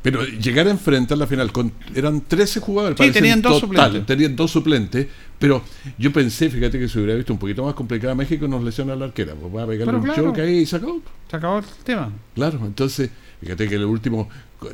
Pero 0.05 0.23
llegar 0.23 0.67
a 0.67 0.69
enfrentar 0.69 1.17
la 1.17 1.25
final 1.25 1.51
con 1.51 1.71
eran 1.95 2.21
13 2.21 2.59
jugadores, 2.59 2.97
Sí, 2.99 3.11
tenían 3.11 3.39
en 3.39 3.41
dos 3.41 3.59
total, 3.61 3.69
suplentes. 3.91 4.05
tenían 4.05 4.35
dos 4.35 4.51
suplentes, 4.51 5.07
pero 5.39 5.63
yo 5.97 6.13
pensé, 6.13 6.49
fíjate 6.51 6.77
que 6.77 6.87
se 6.87 6.99
hubiera 6.99 7.15
visto 7.15 7.33
un 7.33 7.39
poquito 7.39 7.65
más 7.65 7.73
complicada 7.73 8.13
México 8.13 8.47
nos 8.47 8.63
lesiona 8.63 8.93
a 8.93 8.95
la 8.95 9.05
arquera, 9.05 9.33
pues 9.33 9.53
va 9.53 9.63
a 9.63 9.67
pegarle 9.67 9.85
Pero 9.85 9.97
un 9.97 10.03
claro. 10.05 10.23
choque 10.25 10.41
ahí 10.41 10.57
y 10.59 10.65
se 10.67 10.75
acabó. 10.75 11.01
Se 11.29 11.35
acabó 11.35 11.57
el 11.57 11.65
tema. 11.83 12.11
Claro, 12.35 12.59
entonces, 12.65 13.09
fíjate 13.41 13.67
que 13.67 13.75
el 13.75 13.85
último 13.85 14.29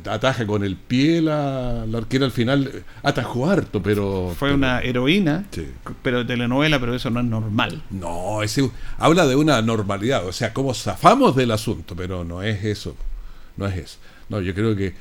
ataja 0.10 0.46
con 0.46 0.64
el 0.64 0.76
pie 0.76 1.22
la, 1.22 1.86
la 1.88 1.98
arquera 2.00 2.26
al 2.26 2.32
final, 2.32 2.84
atajó 3.02 3.50
harto, 3.50 3.82
pero... 3.82 4.34
Fue 4.38 4.50
pero- 4.50 4.58
una 4.58 4.82
heroína, 4.82 5.46
Sí. 5.52 5.66
pero 6.04 6.20
de 6.20 6.26
telenovela, 6.26 6.78
pero 6.80 6.94
eso 6.94 7.10
no 7.10 7.22
es 7.22 7.26
normal. 7.26 7.82
No, 7.90 8.44
ese 8.44 8.70
habla 8.98 9.26
de 9.28 9.36
una 9.38 9.62
normalidad, 9.62 10.26
o 10.28 10.34
sea, 10.34 10.54
cómo 10.54 10.74
zafamos 10.74 11.36
del 11.38 11.52
asunto, 11.52 11.96
pero 11.96 12.24
no 12.26 12.44
es 12.44 12.64
eso, 12.66 12.96
no 13.58 13.66
es 13.66 13.78
eso. 13.78 13.98
No, 14.30 14.40
yo 14.40 14.54
creo 14.54 14.76
que 14.76 14.94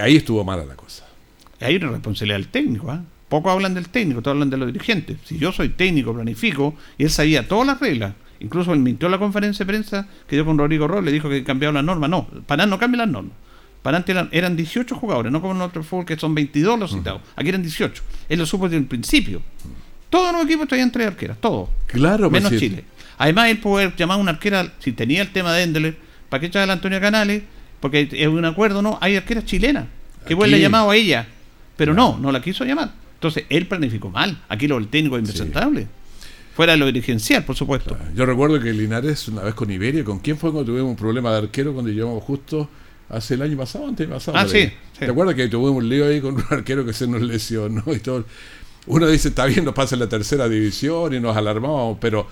ahí 0.00 0.16
estuvo 0.16 0.44
mala 0.44 0.64
la 0.64 0.76
cosa. 0.76 1.06
Hay 1.60 1.76
una 1.76 1.90
responsabilidad 1.90 2.38
del 2.38 2.48
técnico. 2.48 2.90
¿ah? 2.90 3.02
Poco 3.28 3.50
hablan 3.50 3.74
del 3.74 3.88
técnico, 3.88 4.22
todos 4.22 4.34
hablan 4.34 4.50
de 4.50 4.56
los 4.56 4.72
dirigentes. 4.72 5.18
Si 5.24 5.38
yo 5.38 5.52
soy 5.52 5.70
técnico, 5.70 6.14
planifico, 6.14 6.74
y 6.98 7.04
él 7.04 7.10
sabía 7.10 7.48
todas 7.48 7.66
las 7.66 7.80
reglas, 7.80 8.14
incluso 8.40 8.72
él 8.72 8.80
mintió 8.80 9.06
en 9.06 9.12
la 9.12 9.18
conferencia 9.18 9.64
de 9.64 9.72
prensa 9.72 10.08
que 10.28 10.36
dio 10.36 10.44
con 10.44 10.58
Rodrigo 10.58 10.86
Roll, 10.86 11.04
le 11.04 11.12
dijo 11.12 11.28
que 11.28 11.42
cambiado 11.42 11.72
las 11.72 11.84
normas. 11.84 12.10
No, 12.10 12.26
Panam 12.46 12.70
no 12.70 12.78
cambia 12.78 12.98
las 12.98 13.08
normas. 13.08 13.32
Para 13.82 13.98
antes 13.98 14.14
eran, 14.14 14.28
eran 14.32 14.56
18 14.56 14.96
jugadores, 14.96 15.30
no 15.30 15.40
como 15.40 15.54
en 15.54 15.60
otro 15.60 15.82
fútbol 15.82 16.04
que 16.04 16.16
son 16.16 16.34
22 16.34 16.78
los 16.78 16.90
citados. 16.90 17.22
Aquí 17.36 17.48
eran 17.48 17.62
18. 17.62 18.02
Él 18.28 18.38
lo 18.38 18.46
supo 18.46 18.64
desde 18.64 18.78
el 18.78 18.86
principio. 18.86 19.42
Todos 20.10 20.32
los 20.32 20.44
equipos 20.44 20.66
traían 20.66 20.90
tres 20.90 21.06
arqueras, 21.08 21.38
todos. 21.40 21.68
Claro, 21.86 22.30
menos 22.30 22.50
pues, 22.50 22.60
sí. 22.60 22.68
Chile. 22.68 22.84
Además, 23.18 23.48
él 23.48 23.58
puede 23.58 23.92
llamar 23.96 24.18
a 24.18 24.20
una 24.20 24.32
arquera, 24.32 24.72
si 24.78 24.92
tenía 24.92 25.22
el 25.22 25.30
tema 25.30 25.52
de 25.52 25.62
Endler, 25.62 25.96
¿para 26.28 26.40
qué 26.40 26.46
echar 26.46 26.68
a 26.68 26.72
Antonio 26.72 27.00
Canales? 27.00 27.42
Porque 27.80 28.08
es 28.10 28.28
un 28.28 28.44
acuerdo, 28.44 28.82
¿no? 28.82 28.98
Hay 29.00 29.16
arqueras 29.16 29.44
chilenas. 29.44 29.86
Que 30.26 30.32
igual 30.32 30.50
le 30.50 30.56
ha 30.56 30.58
Aquí. 30.58 30.62
llamado 30.62 30.90
a 30.90 30.96
ella, 30.96 31.26
pero 31.76 31.94
no, 31.94 32.18
no 32.18 32.32
la 32.32 32.42
quiso 32.42 32.64
llamar. 32.64 32.92
Entonces, 33.14 33.44
él 33.48 33.66
planificó 33.66 34.10
mal. 34.10 34.42
Aquí 34.48 34.66
lo 34.66 34.76
del 34.76 34.88
técnico 34.88 35.16
es 35.16 35.20
impresentable. 35.20 35.86
Fuera 36.54 36.72
de 36.72 36.78
lo 36.78 36.86
dirigencial, 36.86 37.44
por 37.44 37.54
supuesto. 37.54 37.96
Yo 38.14 38.24
recuerdo 38.24 38.58
que 38.58 38.72
Linares 38.72 39.28
una 39.28 39.42
vez 39.42 39.54
con 39.54 39.70
Iberia, 39.70 40.02
¿con 40.04 40.18
quién 40.20 40.38
fue 40.38 40.50
cuando 40.52 40.72
tuvimos 40.72 40.90
un 40.90 40.96
problema 40.96 41.30
de 41.30 41.38
arquero 41.38 41.72
cuando 41.74 41.90
llegamos 41.90 42.22
justo 42.24 42.68
hace 43.08 43.34
el 43.34 43.42
año 43.42 43.56
pasado, 43.58 43.86
antes 43.86 44.08
pasado? 44.08 44.38
Ah, 44.38 44.46
sí, 44.48 44.62
sí. 44.62 45.00
¿Te 45.00 45.10
acuerdas 45.10 45.34
que 45.34 45.48
tuvimos 45.48 45.76
un 45.76 45.88
lío 45.88 46.06
ahí 46.06 46.20
con 46.20 46.34
un 46.34 46.44
arquero 46.50 46.84
que 46.84 46.94
se 46.94 47.06
nos 47.06 47.20
lesionó 47.20 47.84
y 47.94 48.00
todo? 48.00 48.24
Uno 48.86 49.06
dice, 49.06 49.28
está 49.28 49.44
bien, 49.46 49.64
nos 49.64 49.74
pasa 49.74 49.96
en 49.96 50.00
la 50.00 50.08
tercera 50.08 50.48
división 50.48 51.12
y 51.12 51.20
nos 51.20 51.36
alarmamos, 51.36 51.98
pero 52.00 52.26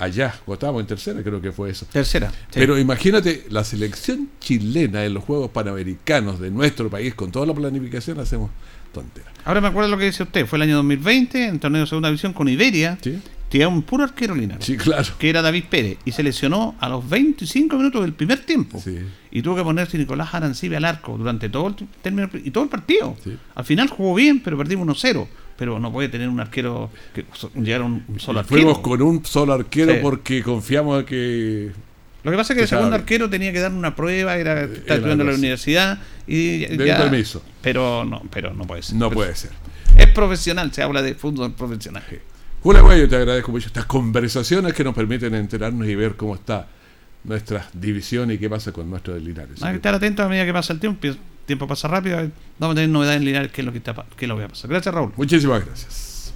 allá, 0.00 0.34
cuando 0.44 0.54
estábamos 0.54 0.80
en 0.80 0.86
tercera, 0.86 1.22
creo 1.22 1.40
que 1.40 1.52
fue 1.52 1.70
eso. 1.70 1.86
Tercera. 1.92 2.30
sí. 2.30 2.36
Pero 2.54 2.78
imagínate, 2.78 3.46
la 3.50 3.62
selección 3.64 4.30
chilena 4.40 5.04
en 5.04 5.14
los 5.14 5.24
Juegos 5.24 5.50
Panamericanos 5.50 6.40
de 6.40 6.50
nuestro 6.50 6.88
país, 6.88 7.14
con 7.14 7.30
toda 7.30 7.46
la 7.46 7.54
planificación, 7.54 8.18
hacemos 8.18 8.50
tonteras. 8.92 9.32
Ahora 9.44 9.60
me 9.60 9.68
acuerdo 9.68 9.90
lo 9.90 9.98
que 9.98 10.06
dice 10.06 10.22
usted. 10.22 10.46
Fue 10.46 10.56
el 10.56 10.62
año 10.62 10.76
2020, 10.76 11.46
en 11.46 11.60
torneo 11.60 11.82
de 11.82 11.86
segunda 11.86 12.08
división 12.08 12.32
con 12.32 12.48
Iberia. 12.48 12.98
¿Sí? 13.00 13.20
Tenía 13.50 13.68
un 13.68 13.82
puro 13.82 14.04
arquero 14.04 14.34
Linares. 14.36 14.64
Sí, 14.64 14.76
claro. 14.76 15.08
que 15.18 15.28
era 15.28 15.42
David 15.42 15.64
Pérez, 15.68 15.98
y 16.04 16.12
se 16.12 16.22
lesionó 16.22 16.76
a 16.78 16.88
los 16.88 17.08
25 17.08 17.76
minutos 17.76 18.02
del 18.02 18.12
primer 18.12 18.44
tiempo. 18.46 18.80
Sí. 18.80 18.98
Y 19.32 19.42
tuvo 19.42 19.56
que 19.56 19.64
ponerse 19.64 19.98
Nicolás 19.98 20.32
Arancibe 20.32 20.76
al 20.76 20.84
arco 20.84 21.18
durante 21.18 21.48
todo 21.48 21.66
el 21.66 21.74
término 22.00 22.30
y 22.32 22.52
todo 22.52 22.64
el 22.64 22.70
partido. 22.70 23.16
Sí. 23.24 23.36
Al 23.56 23.64
final 23.64 23.88
jugó 23.88 24.14
bien, 24.14 24.40
pero 24.40 24.56
perdimos 24.56 24.86
1-0. 24.86 25.26
Pero 25.60 25.78
no 25.78 25.92
puede 25.92 26.08
tener 26.08 26.26
un 26.30 26.40
arquero 26.40 26.90
que 27.14 27.26
llegar 27.54 27.82
a 27.82 27.84
un, 27.84 28.02
solo 28.18 28.40
arquero. 28.40 28.62
Fuimos 28.62 28.78
con 28.78 29.02
un 29.02 29.24
solo 29.26 29.52
arquero 29.52 29.92
Sí. 29.92 29.98
porque 30.00 30.42
confiamos 30.42 31.00
en 31.00 31.06
que 31.06 31.70
Lo 32.24 32.30
que 32.30 32.36
pasa 32.38 32.54
es 32.54 32.56
que 32.56 32.62
el 32.62 32.68
segundo 32.68 32.88
sabe. 32.92 33.02
arquero 33.02 33.28
tenía 33.28 33.52
que 33.52 33.60
dar 33.60 33.70
una 33.70 33.94
prueba, 33.94 34.36
era 34.38 34.52
era 34.62 34.64
estudiando 34.64 35.22
en 35.22 35.26
la 35.30 35.34
universidad 35.34 35.98
y 36.26 36.60
Den 36.64 36.86
ya- 36.86 36.96
permiso. 36.96 37.42
Pero 37.60 38.06
no, 38.06 38.22
pero 38.32 38.54
no 38.54 38.64
puede 38.66 38.82
ser. 38.82 38.96
no 38.96 39.10
puede 39.10 39.34
ser. 39.36 39.50
Es 39.98 40.06
profesional, 40.08 40.72
se 40.72 40.82
habla 40.82 41.02
de 41.02 41.14
fútbol 41.14 41.52
profesional. 41.52 42.02
Julio 42.62 42.82
Guayo, 42.82 43.06
te 43.06 43.16
agradezco 43.16 43.52
mucho 43.52 43.66
estas 43.66 43.84
conversaciones 43.84 44.72
que 44.72 44.82
nos 44.82 44.94
permiten 44.94 45.34
enterarnos 45.34 45.86
y 45.86 45.94
ver 45.94 46.16
cómo 46.16 46.36
está 46.36 46.68
nuestra 47.24 47.68
división 47.74 48.30
y 48.30 48.38
qué 48.38 48.48
pasa 48.48 48.72
con 48.72 48.88
nuestro 48.88 49.12
de 49.12 49.20
Linares. 49.20 49.62
Hay 49.62 49.72
que 49.72 49.76
estar 49.76 49.94
atentos 49.94 50.24
a 50.24 50.28
medida 50.30 50.46
que 50.46 50.52
pasa 50.54 50.72
el 50.72 50.80
tiempo. 50.80 51.06
Tiempo 51.50 51.66
pasa 51.66 51.88
rápido. 51.88 52.16
Vamos 52.60 52.74
a 52.74 52.76
tener 52.76 52.90
novedades 52.90 53.18
en 53.18 53.24
Linares, 53.24 53.50
qué 53.50 53.62
es 53.62 53.64
lo 53.64 53.72
que, 53.72 53.78
está, 53.78 53.90
es 53.90 54.28
lo 54.28 54.36
que 54.36 54.42
va 54.42 54.46
a 54.46 54.48
pasar. 54.50 54.70
Gracias, 54.70 54.94
Raúl. 54.94 55.12
Muchísimas 55.16 55.66
gracias. 55.66 56.32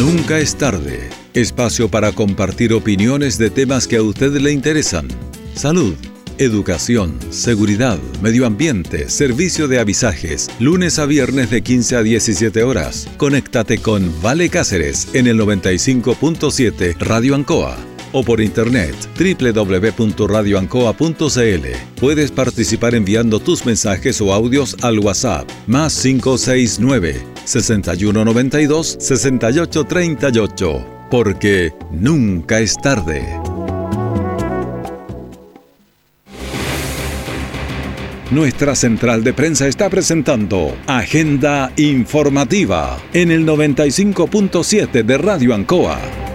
Nunca 0.00 0.40
es 0.40 0.58
tarde. 0.58 1.08
Espacio 1.32 1.88
para 1.88 2.10
compartir 2.10 2.72
opiniones 2.72 3.38
de 3.38 3.50
temas 3.50 3.86
que 3.86 3.98
a 3.98 4.02
usted 4.02 4.32
le 4.32 4.50
interesan. 4.50 5.06
Salud, 5.54 5.94
educación, 6.38 7.16
seguridad, 7.30 8.00
medio 8.20 8.46
ambiente, 8.46 9.08
servicio 9.08 9.68
de 9.68 9.78
avisajes. 9.78 10.50
Lunes 10.58 10.98
a 10.98 11.06
viernes 11.06 11.50
de 11.50 11.62
15 11.62 11.96
a 11.98 12.02
17 12.02 12.64
horas. 12.64 13.08
Conéctate 13.16 13.78
con 13.78 14.12
Vale 14.22 14.48
Cáceres 14.48 15.14
en 15.14 15.28
el 15.28 15.38
95.7 15.38 16.98
Radio 16.98 17.36
Ancoa 17.36 17.89
o 18.12 18.22
por 18.22 18.40
internet 18.40 18.94
www.radioancoa.cl. 19.18 22.00
Puedes 22.00 22.30
participar 22.30 22.94
enviando 22.94 23.40
tus 23.40 23.66
mensajes 23.66 24.20
o 24.20 24.32
audios 24.32 24.76
al 24.82 24.98
WhatsApp 24.98 25.48
más 25.66 26.00
569 26.00 27.22
6192 27.44 28.98
6838. 29.00 30.86
Porque 31.10 31.72
nunca 31.90 32.60
es 32.60 32.76
tarde. 32.76 33.26
Nuestra 38.30 38.76
central 38.76 39.24
de 39.24 39.32
prensa 39.32 39.66
está 39.66 39.90
presentando 39.90 40.76
Agenda 40.86 41.72
Informativa 41.76 42.96
en 43.12 43.32
el 43.32 43.44
95.7 43.44 45.02
de 45.02 45.18
Radio 45.18 45.52
Ancoa. 45.52 46.29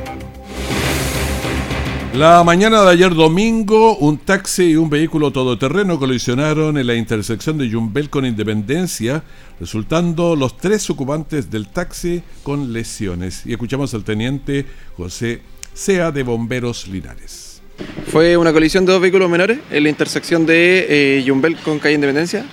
La 2.17 2.45
mañana 2.45 2.81
de 2.83 2.91
ayer 2.91 3.13
domingo, 3.13 3.97
un 3.97 4.17
taxi 4.17 4.71
y 4.71 4.75
un 4.77 4.89
vehículo 4.89 5.31
todoterreno 5.31 5.99
colisionaron 5.99 6.77
en 6.77 6.87
la 6.87 6.95
intersección 6.95 7.57
de 7.57 7.67
Yumbel 7.67 8.09
con 8.09 8.25
Independencia, 8.25 9.21
resultando 9.59 10.37
los 10.37 10.55
tres 10.55 10.89
ocupantes 10.89 11.51
del 11.51 11.67
taxi 11.67 12.23
con 12.43 12.71
lesiones. 12.71 13.45
Y 13.45 13.51
escuchamos 13.51 13.93
al 13.93 14.05
teniente 14.05 14.65
José 14.95 15.41
Sea 15.73 16.13
de 16.13 16.23
Bomberos 16.23 16.87
Linares. 16.87 17.61
Fue 18.07 18.37
una 18.37 18.53
colisión 18.53 18.85
de 18.85 18.93
dos 18.93 19.01
vehículos 19.01 19.29
menores 19.29 19.59
en 19.69 19.83
la 19.83 19.89
intersección 19.89 20.45
de 20.45 21.17
eh, 21.17 21.23
Yumbel 21.25 21.57
con 21.57 21.79
calle 21.79 21.95
Independencia, 21.95 22.45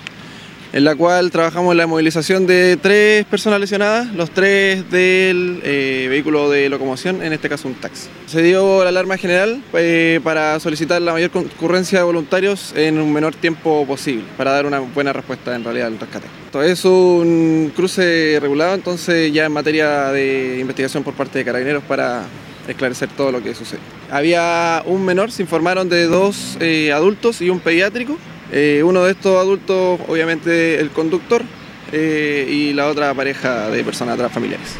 en 0.72 0.84
la 0.84 0.94
cual 0.94 1.30
trabajamos 1.30 1.76
la 1.76 1.86
movilización 1.86 2.46
de 2.46 2.78
tres 2.80 3.26
personas 3.26 3.60
lesionadas, 3.60 4.12
los 4.14 4.30
tres 4.30 4.90
del 4.90 5.60
eh, 5.64 6.06
vehículo 6.08 6.48
de 6.48 6.68
locomoción, 6.68 7.22
en 7.22 7.32
este 7.32 7.48
caso 7.48 7.68
un 7.68 7.74
taxi. 7.74 8.08
Se 8.26 8.42
dio 8.42 8.82
la 8.82 8.88
alarma 8.88 9.18
general 9.18 9.62
eh, 9.74 10.20
para 10.24 10.58
solicitar 10.60 11.02
la 11.02 11.12
mayor 11.12 11.30
concurrencia 11.30 11.98
de 11.98 12.04
voluntarios 12.04 12.72
en 12.74 12.98
un 12.98 13.12
menor 13.12 13.34
tiempo 13.34 13.86
posible, 13.86 14.24
para 14.38 14.52
dar 14.52 14.66
una 14.66 14.80
buena 14.80 15.12
respuesta 15.12 15.54
en 15.54 15.62
realidad 15.64 15.88
al 15.88 15.98
rescate. 15.98 16.26
Esto 16.46 16.62
es 16.62 16.84
un 16.84 17.72
cruce 17.76 18.38
regulado, 18.40 18.74
entonces 18.74 19.32
ya 19.32 19.44
en 19.44 19.52
materia 19.52 20.10
de 20.10 20.58
investigación 20.60 21.04
por 21.04 21.14
parte 21.14 21.38
de 21.38 21.44
carabineros 21.44 21.82
para 21.84 22.22
esclarecer 22.66 23.08
todo 23.10 23.32
lo 23.32 23.42
que 23.42 23.54
sucede. 23.54 23.80
Había 24.10 24.82
un 24.86 25.04
menor, 25.04 25.30
se 25.32 25.42
informaron 25.42 25.88
de 25.88 26.06
dos 26.06 26.56
eh, 26.60 26.92
adultos 26.92 27.40
y 27.42 27.50
un 27.50 27.60
pediátrico. 27.60 28.16
Eh, 28.54 28.82
uno 28.84 29.02
de 29.04 29.12
estos 29.12 29.38
adultos, 29.38 29.98
obviamente, 30.06 30.78
el 30.78 30.90
conductor 30.90 31.42
eh, 31.90 32.46
y 32.48 32.74
la 32.74 32.88
otra 32.88 33.14
pareja 33.14 33.70
de 33.70 33.82
personas 33.82 34.18
transfamiliares. 34.18 34.78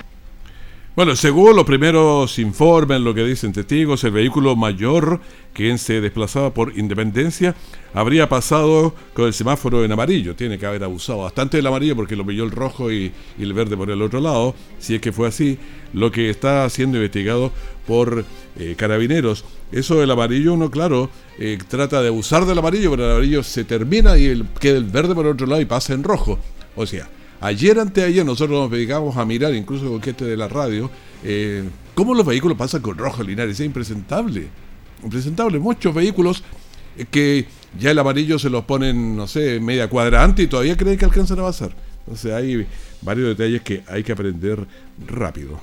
Bueno, 0.94 1.16
según 1.16 1.56
los 1.56 1.64
primeros 1.64 2.38
informes, 2.38 3.00
lo 3.00 3.14
que 3.14 3.24
dicen 3.24 3.54
testigos, 3.54 4.04
el 4.04 4.10
vehículo 4.10 4.56
mayor, 4.56 5.20
quien 5.54 5.78
se 5.78 6.02
desplazaba 6.02 6.52
por 6.52 6.78
Independencia, 6.78 7.54
habría 7.94 8.28
pasado 8.28 8.94
con 9.14 9.24
el 9.24 9.32
semáforo 9.32 9.86
en 9.86 9.92
amarillo. 9.92 10.36
Tiene 10.36 10.58
que 10.58 10.66
haber 10.66 10.84
abusado 10.84 11.20
bastante 11.20 11.56
del 11.56 11.66
amarillo 11.66 11.96
porque 11.96 12.14
lo 12.14 12.26
pilló 12.26 12.44
el 12.44 12.50
rojo 12.50 12.92
y, 12.92 13.10
y 13.38 13.42
el 13.42 13.54
verde 13.54 13.74
por 13.74 13.90
el 13.90 14.02
otro 14.02 14.20
lado. 14.20 14.54
Si 14.80 14.94
es 14.94 15.00
que 15.00 15.12
fue 15.12 15.28
así, 15.28 15.56
lo 15.94 16.12
que 16.12 16.28
está 16.28 16.68
siendo 16.68 16.98
investigado 16.98 17.52
por 17.86 18.24
eh, 18.56 18.74
carabineros. 18.76 19.44
Eso 19.70 20.00
del 20.00 20.10
amarillo, 20.10 20.54
uno, 20.54 20.70
claro, 20.70 21.10
eh, 21.38 21.58
trata 21.68 22.02
de 22.02 22.08
abusar 22.08 22.44
del 22.44 22.58
amarillo, 22.58 22.90
pero 22.90 23.06
el 23.06 23.12
amarillo 23.12 23.42
se 23.42 23.64
termina 23.64 24.16
y 24.18 24.26
el, 24.26 24.46
queda 24.60 24.78
el 24.78 24.84
verde 24.84 25.14
por 25.14 25.26
el 25.26 25.32
otro 25.32 25.46
lado 25.46 25.60
y 25.60 25.66
pasa 25.66 25.94
en 25.94 26.04
rojo. 26.04 26.38
O 26.76 26.86
sea, 26.86 27.08
Ayer, 27.42 27.76
anteayer, 27.80 28.24
nosotros 28.24 28.56
nos 28.56 28.70
dedicamos 28.70 29.16
a 29.16 29.24
mirar, 29.24 29.52
incluso 29.52 29.90
con 29.90 30.00
gente 30.00 30.24
de 30.24 30.36
la 30.36 30.46
radio, 30.46 30.88
eh, 31.24 31.64
cómo 31.92 32.14
los 32.14 32.24
vehículos 32.24 32.56
pasan 32.56 32.82
con 32.82 32.96
rojo 32.96 33.24
Linares. 33.24 33.58
Es 33.58 33.66
impresentable. 33.66 34.46
Impresentable. 35.02 35.58
Muchos 35.58 35.92
vehículos 35.92 36.44
que 37.10 37.46
ya 37.76 37.90
el 37.90 37.98
amarillo 37.98 38.38
se 38.38 38.48
los 38.48 38.62
ponen, 38.62 39.16
no 39.16 39.26
sé, 39.26 39.58
media 39.58 39.88
cuadrante 39.88 40.44
y 40.44 40.46
todavía 40.46 40.76
creen 40.76 40.96
que 40.96 41.04
alcanzan 41.04 41.40
a 41.40 41.42
pasar. 41.42 41.74
Entonces 42.06 42.32
hay 42.32 42.64
varios 43.00 43.36
detalles 43.36 43.62
que 43.62 43.82
hay 43.88 44.04
que 44.04 44.12
aprender 44.12 44.64
rápido. 45.04 45.60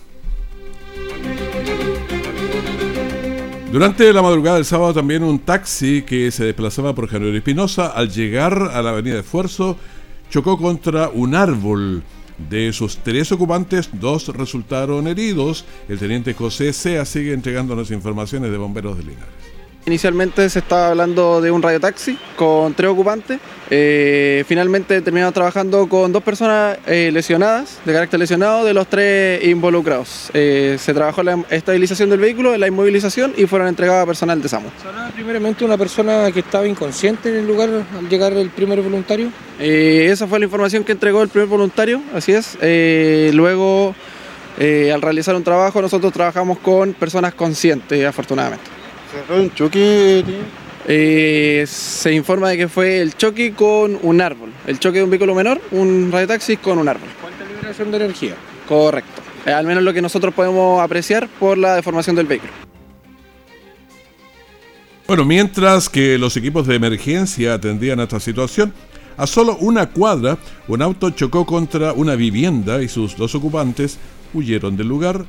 Durante 3.71 4.11
la 4.13 4.23
madrugada 4.23 4.55
del 4.55 4.65
sábado 4.65 4.95
también 4.95 5.23
un 5.23 5.37
taxi 5.37 6.01
que 6.01 6.31
se 6.31 6.43
desplazaba 6.43 6.95
por 6.95 7.07
January 7.07 7.37
Espinosa 7.37 7.85
al 7.85 8.09
llegar 8.09 8.71
a 8.73 8.81
la 8.81 8.89
avenida 8.89 9.13
de 9.13 9.19
Esfuerzo 9.19 9.77
chocó 10.31 10.57
contra 10.57 11.09
un 11.09 11.35
árbol. 11.35 12.01
De 12.49 12.73
sus 12.73 12.97
tres 12.97 13.31
ocupantes, 13.31 13.89
dos 13.93 14.29
resultaron 14.29 15.07
heridos. 15.07 15.65
El 15.87 15.99
teniente 15.99 16.33
José 16.33 16.73
Sea 16.73 17.05
sigue 17.05 17.33
entregándonos 17.33 17.91
informaciones 17.91 18.49
de 18.49 18.57
bomberos 18.57 18.97
de 18.97 19.03
Linares. 19.03 19.48
Inicialmente 19.89 20.47
se 20.51 20.59
estaba 20.59 20.89
hablando 20.89 21.41
de 21.41 21.49
un 21.49 21.63
radiotaxi 21.63 22.15
con 22.35 22.75
tres 22.75 22.91
ocupantes. 22.91 23.39
Eh, 23.71 24.43
finalmente 24.47 25.01
terminamos 25.01 25.33
trabajando 25.33 25.89
con 25.89 26.11
dos 26.11 26.21
personas 26.21 26.77
eh, 26.85 27.09
lesionadas, 27.11 27.79
de 27.83 27.93
carácter 27.93 28.19
lesionado, 28.19 28.63
de 28.65 28.75
los 28.75 28.85
tres 28.85 29.43
involucrados. 29.43 30.29
Eh, 30.35 30.77
se 30.79 30.93
trabajó 30.93 31.23
la 31.23 31.43
estabilización 31.49 32.11
del 32.11 32.19
vehículo, 32.19 32.55
la 32.55 32.67
inmovilización 32.67 33.33
y 33.35 33.47
fueron 33.47 33.67
entregadas 33.67 34.03
a 34.03 34.05
personal 34.05 34.39
de 34.39 34.47
SAMU. 34.47 34.69
primeramente 35.15 35.65
una 35.65 35.75
persona 35.75 36.31
que 36.31 36.41
estaba 36.41 36.67
inconsciente 36.67 37.29
en 37.29 37.37
el 37.37 37.47
lugar 37.47 37.69
al 37.97 38.07
llegar 38.07 38.33
el 38.33 38.51
primer 38.51 38.83
voluntario? 38.83 39.31
esa 39.59 40.27
fue 40.27 40.37
la 40.37 40.45
información 40.45 40.83
que 40.83 40.91
entregó 40.91 41.23
el 41.23 41.29
primer 41.29 41.49
voluntario, 41.49 41.99
así 42.13 42.31
es. 42.31 42.59
luego, 43.33 43.95
al 44.59 45.01
realizar 45.01 45.35
un 45.35 45.43
trabajo, 45.43 45.81
nosotros 45.81 46.13
trabajamos 46.13 46.59
con 46.59 46.93
personas 46.93 47.33
conscientes, 47.33 48.05
afortunadamente. 48.05 48.78
¿Se 49.11 49.33
un 49.33 49.51
choque? 49.55 50.23
Eh, 50.87 51.65
se 51.67 52.13
informa 52.13 52.49
de 52.49 52.57
que 52.57 52.67
fue 52.67 53.01
el 53.01 53.15
choque 53.15 53.53
con 53.53 53.97
un 54.03 54.21
árbol. 54.21 54.51
El 54.67 54.79
choque 54.79 54.99
de 54.99 55.03
un 55.03 55.09
vehículo 55.09 55.33
menor, 55.33 55.59
un 55.71 56.11
radiotaxi 56.11 56.57
con 56.57 56.77
un 56.77 56.87
árbol. 56.87 57.09
¿Cuánta 57.19 57.43
liberación 57.43 57.89
de 57.89 57.97
energía? 57.97 58.35
Correcto. 58.67 59.21
Eh, 59.45 59.51
al 59.51 59.65
menos 59.65 59.83
lo 59.83 59.93
que 59.93 60.01
nosotros 60.01 60.33
podemos 60.33 60.79
apreciar 60.79 61.27
por 61.27 61.57
la 61.57 61.75
deformación 61.75 62.15
del 62.15 62.27
vehículo. 62.27 62.51
Bueno, 65.07 65.25
mientras 65.25 65.89
que 65.89 66.19
los 66.19 66.37
equipos 66.37 66.67
de 66.67 66.75
emergencia 66.75 67.55
atendían 67.55 67.99
a 67.99 68.03
esta 68.03 68.19
situación, 68.19 68.71
a 69.17 69.25
solo 69.25 69.57
una 69.57 69.87
cuadra, 69.89 70.37
un 70.67 70.83
auto 70.83 71.09
chocó 71.09 71.47
contra 71.47 71.93
una 71.93 72.15
vivienda 72.15 72.81
y 72.83 72.87
sus 72.87 73.17
dos 73.17 73.33
ocupantes 73.33 73.97
huyeron 74.35 74.77
del 74.77 74.87
lugar 74.87 75.25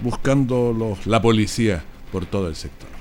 buscando 0.00 0.96
la 1.06 1.22
policía 1.22 1.82
por 2.12 2.26
todo 2.26 2.48
el 2.48 2.54
sector. 2.54 2.97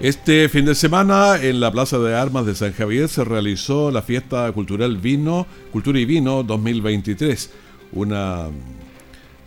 Este 0.00 0.48
fin 0.48 0.64
de 0.64 0.76
semana 0.76 1.42
en 1.42 1.58
la 1.58 1.72
Plaza 1.72 1.98
de 1.98 2.14
Armas 2.14 2.46
de 2.46 2.54
San 2.54 2.72
Javier 2.72 3.08
se 3.08 3.24
realizó 3.24 3.90
la 3.90 4.00
fiesta 4.00 4.50
cultural 4.52 4.96
Vino, 4.96 5.44
Cultura 5.72 5.98
y 5.98 6.04
Vino 6.04 6.44
2023, 6.44 7.50
una 7.94 8.46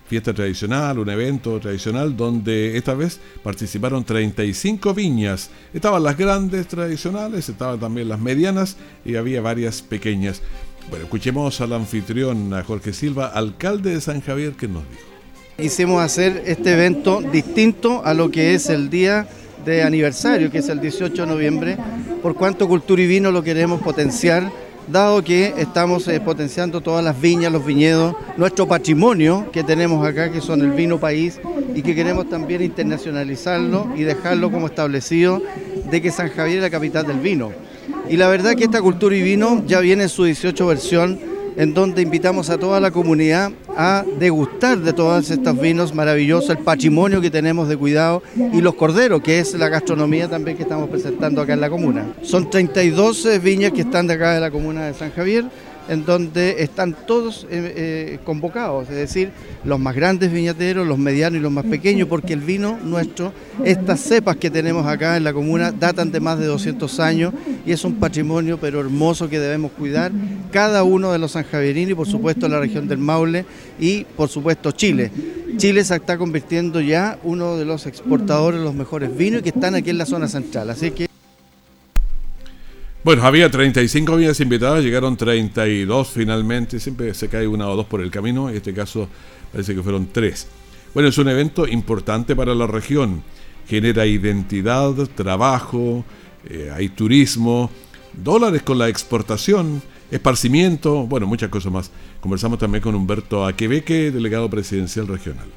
fiesta 0.09 0.33
tradicional, 0.33 0.99
un 0.99 1.09
evento 1.09 1.57
tradicional 1.61 2.17
donde 2.17 2.75
esta 2.75 2.93
vez 2.95 3.21
participaron 3.41 4.03
35 4.03 4.93
viñas. 4.93 5.51
Estaban 5.73 6.03
las 6.03 6.17
grandes 6.17 6.67
tradicionales, 6.67 7.47
estaban 7.47 7.79
también 7.79 8.09
las 8.09 8.19
medianas 8.19 8.75
y 9.05 9.15
había 9.15 9.39
varias 9.39 9.81
pequeñas. 9.81 10.41
Bueno, 10.89 11.05
escuchemos 11.05 11.61
al 11.61 11.71
anfitrión, 11.71 12.53
a 12.53 12.61
Jorge 12.65 12.91
Silva, 12.91 13.27
alcalde 13.27 13.91
de 13.91 14.01
San 14.01 14.19
Javier, 14.19 14.51
que 14.51 14.67
nos 14.67 14.83
dijo. 14.89 15.01
Quisimos 15.55 16.01
hacer 16.01 16.43
este 16.45 16.73
evento 16.73 17.21
distinto 17.21 18.03
a 18.03 18.13
lo 18.13 18.31
que 18.31 18.53
es 18.53 18.69
el 18.69 18.89
día 18.89 19.29
de 19.65 19.83
aniversario, 19.83 20.49
que 20.51 20.59
es 20.59 20.69
el 20.69 20.79
18 20.79 21.21
de 21.21 21.27
noviembre, 21.27 21.77
por 22.21 22.35
cuanto 22.35 22.67
Cultura 22.67 23.01
y 23.01 23.07
Vino 23.07 23.31
lo 23.31 23.43
queremos 23.43 23.81
potenciar, 23.81 24.51
dado 24.87 25.23
que 25.23 25.53
estamos 25.57 26.07
eh, 26.07 26.19
potenciando 26.19 26.81
todas 26.81 27.03
las 27.03 27.19
viñas, 27.19 27.51
los 27.51 27.65
viñedos, 27.65 28.15
nuestro 28.37 28.67
patrimonio 28.67 29.49
que 29.51 29.63
tenemos 29.63 30.05
acá, 30.05 30.31
que 30.31 30.41
son 30.41 30.61
el 30.61 30.71
vino 30.71 30.99
país, 30.99 31.39
y 31.75 31.81
que 31.81 31.95
queremos 31.95 32.29
también 32.29 32.61
internacionalizarlo 32.61 33.93
y 33.95 34.03
dejarlo 34.03 34.51
como 34.51 34.67
establecido 34.67 35.41
de 35.89 36.01
que 36.01 36.11
San 36.11 36.29
Javier 36.29 36.57
es 36.57 36.63
la 36.63 36.69
capital 36.69 37.07
del 37.07 37.19
vino. 37.19 37.51
Y 38.09 38.17
la 38.17 38.27
verdad 38.27 38.55
que 38.55 38.65
esta 38.65 38.81
Cultura 38.81 39.15
y 39.15 39.21
Vino 39.21 39.63
ya 39.65 39.79
viene 39.79 40.03
en 40.03 40.09
su 40.09 40.25
18 40.25 40.67
versión, 40.67 41.30
en 41.55 41.73
donde 41.73 42.01
invitamos 42.01 42.49
a 42.49 42.57
toda 42.57 42.79
la 42.79 42.91
comunidad 42.91 43.51
a 43.75 44.03
degustar 44.19 44.79
de 44.79 44.93
todos 44.93 45.29
estos 45.29 45.59
vinos 45.59 45.93
maravillosos, 45.93 46.49
el 46.49 46.59
patrimonio 46.59 47.21
que 47.21 47.29
tenemos 47.29 47.67
de 47.67 47.77
cuidado 47.77 48.23
y 48.53 48.61
los 48.61 48.75
corderos, 48.75 49.21
que 49.21 49.39
es 49.39 49.53
la 49.53 49.69
gastronomía 49.69 50.27
también 50.27 50.57
que 50.57 50.63
estamos 50.63 50.89
presentando 50.89 51.41
acá 51.41 51.53
en 51.53 51.61
la 51.61 51.69
comuna. 51.69 52.13
Son 52.21 52.49
32 52.49 53.41
viñas 53.41 53.71
que 53.71 53.81
están 53.81 54.07
de 54.07 54.13
acá 54.13 54.33
de 54.33 54.39
la 54.39 54.51
comuna 54.51 54.87
de 54.87 54.93
San 54.93 55.11
Javier 55.11 55.45
en 55.89 56.05
donde 56.05 56.63
están 56.63 56.95
todos 57.05 57.45
eh, 57.49 57.73
eh, 57.75 58.19
convocados, 58.23 58.89
es 58.89 58.95
decir, 58.95 59.31
los 59.63 59.79
más 59.79 59.95
grandes 59.95 60.31
viñateros, 60.31 60.87
los 60.87 60.97
medianos 60.97 61.39
y 61.39 61.41
los 61.41 61.51
más 61.51 61.65
pequeños, 61.65 62.07
porque 62.07 62.33
el 62.33 62.41
vino 62.41 62.77
nuestro, 62.83 63.33
estas 63.63 63.99
cepas 63.99 64.37
que 64.37 64.49
tenemos 64.49 64.85
acá 64.85 65.17
en 65.17 65.23
la 65.23 65.33
comuna, 65.33 65.71
datan 65.71 66.11
de 66.11 66.19
más 66.19 66.39
de 66.39 66.45
200 66.45 66.99
años 66.99 67.33
y 67.65 67.71
es 67.71 67.83
un 67.83 67.95
patrimonio 67.95 68.57
pero 68.59 68.79
hermoso 68.79 69.29
que 69.29 69.39
debemos 69.39 69.71
cuidar, 69.71 70.11
cada 70.51 70.83
uno 70.83 71.11
de 71.11 71.19
los 71.19 71.31
sanjaverinos 71.31 71.91
y 71.91 71.95
por 71.95 72.07
supuesto 72.07 72.47
la 72.47 72.59
región 72.59 72.87
del 72.87 72.97
Maule 72.97 73.45
y 73.79 74.03
por 74.03 74.29
supuesto 74.29 74.71
Chile. 74.71 75.11
Chile 75.57 75.83
se 75.83 75.95
está 75.95 76.17
convirtiendo 76.17 76.79
ya 76.79 77.19
uno 77.23 77.57
de 77.57 77.65
los 77.65 77.85
exportadores 77.85 78.59
de 78.59 78.65
los 78.65 78.73
mejores 78.73 79.15
vinos 79.15 79.41
que 79.41 79.49
están 79.49 79.75
aquí 79.75 79.89
en 79.89 79.97
la 79.97 80.05
zona 80.05 80.27
central, 80.27 80.69
así 80.69 80.91
que 80.91 81.10
bueno, 83.03 83.23
había 83.23 83.49
35 83.49 84.15
viñas 84.15 84.39
invitadas, 84.39 84.83
llegaron 84.83 85.17
32 85.17 86.09
finalmente, 86.09 86.79
siempre 86.79 87.13
se 87.13 87.27
cae 87.29 87.47
una 87.47 87.67
o 87.67 87.75
dos 87.75 87.85
por 87.87 88.01
el 88.01 88.11
camino, 88.11 88.49
en 88.49 88.55
este 88.57 88.73
caso 88.73 89.07
parece 89.51 89.73
que 89.73 89.81
fueron 89.81 90.09
tres. 90.11 90.47
Bueno, 90.93 91.09
es 91.09 91.17
un 91.17 91.29
evento 91.29 91.67
importante 91.67 92.35
para 92.35 92.53
la 92.53 92.67
región, 92.67 93.23
genera 93.67 94.05
identidad, 94.05 94.93
trabajo, 95.15 96.03
eh, 96.49 96.71
hay 96.73 96.89
turismo, 96.89 97.71
dólares 98.13 98.61
con 98.61 98.77
la 98.77 98.89
exportación, 98.89 99.81
esparcimiento, 100.11 101.07
bueno, 101.07 101.25
muchas 101.25 101.49
cosas 101.49 101.71
más. 101.71 101.91
Conversamos 102.19 102.59
también 102.59 102.83
con 102.83 102.93
Humberto 102.93 103.45
Aquebeque, 103.45 104.11
delegado 104.11 104.49
presidencial 104.49 105.07
regional. 105.07 105.47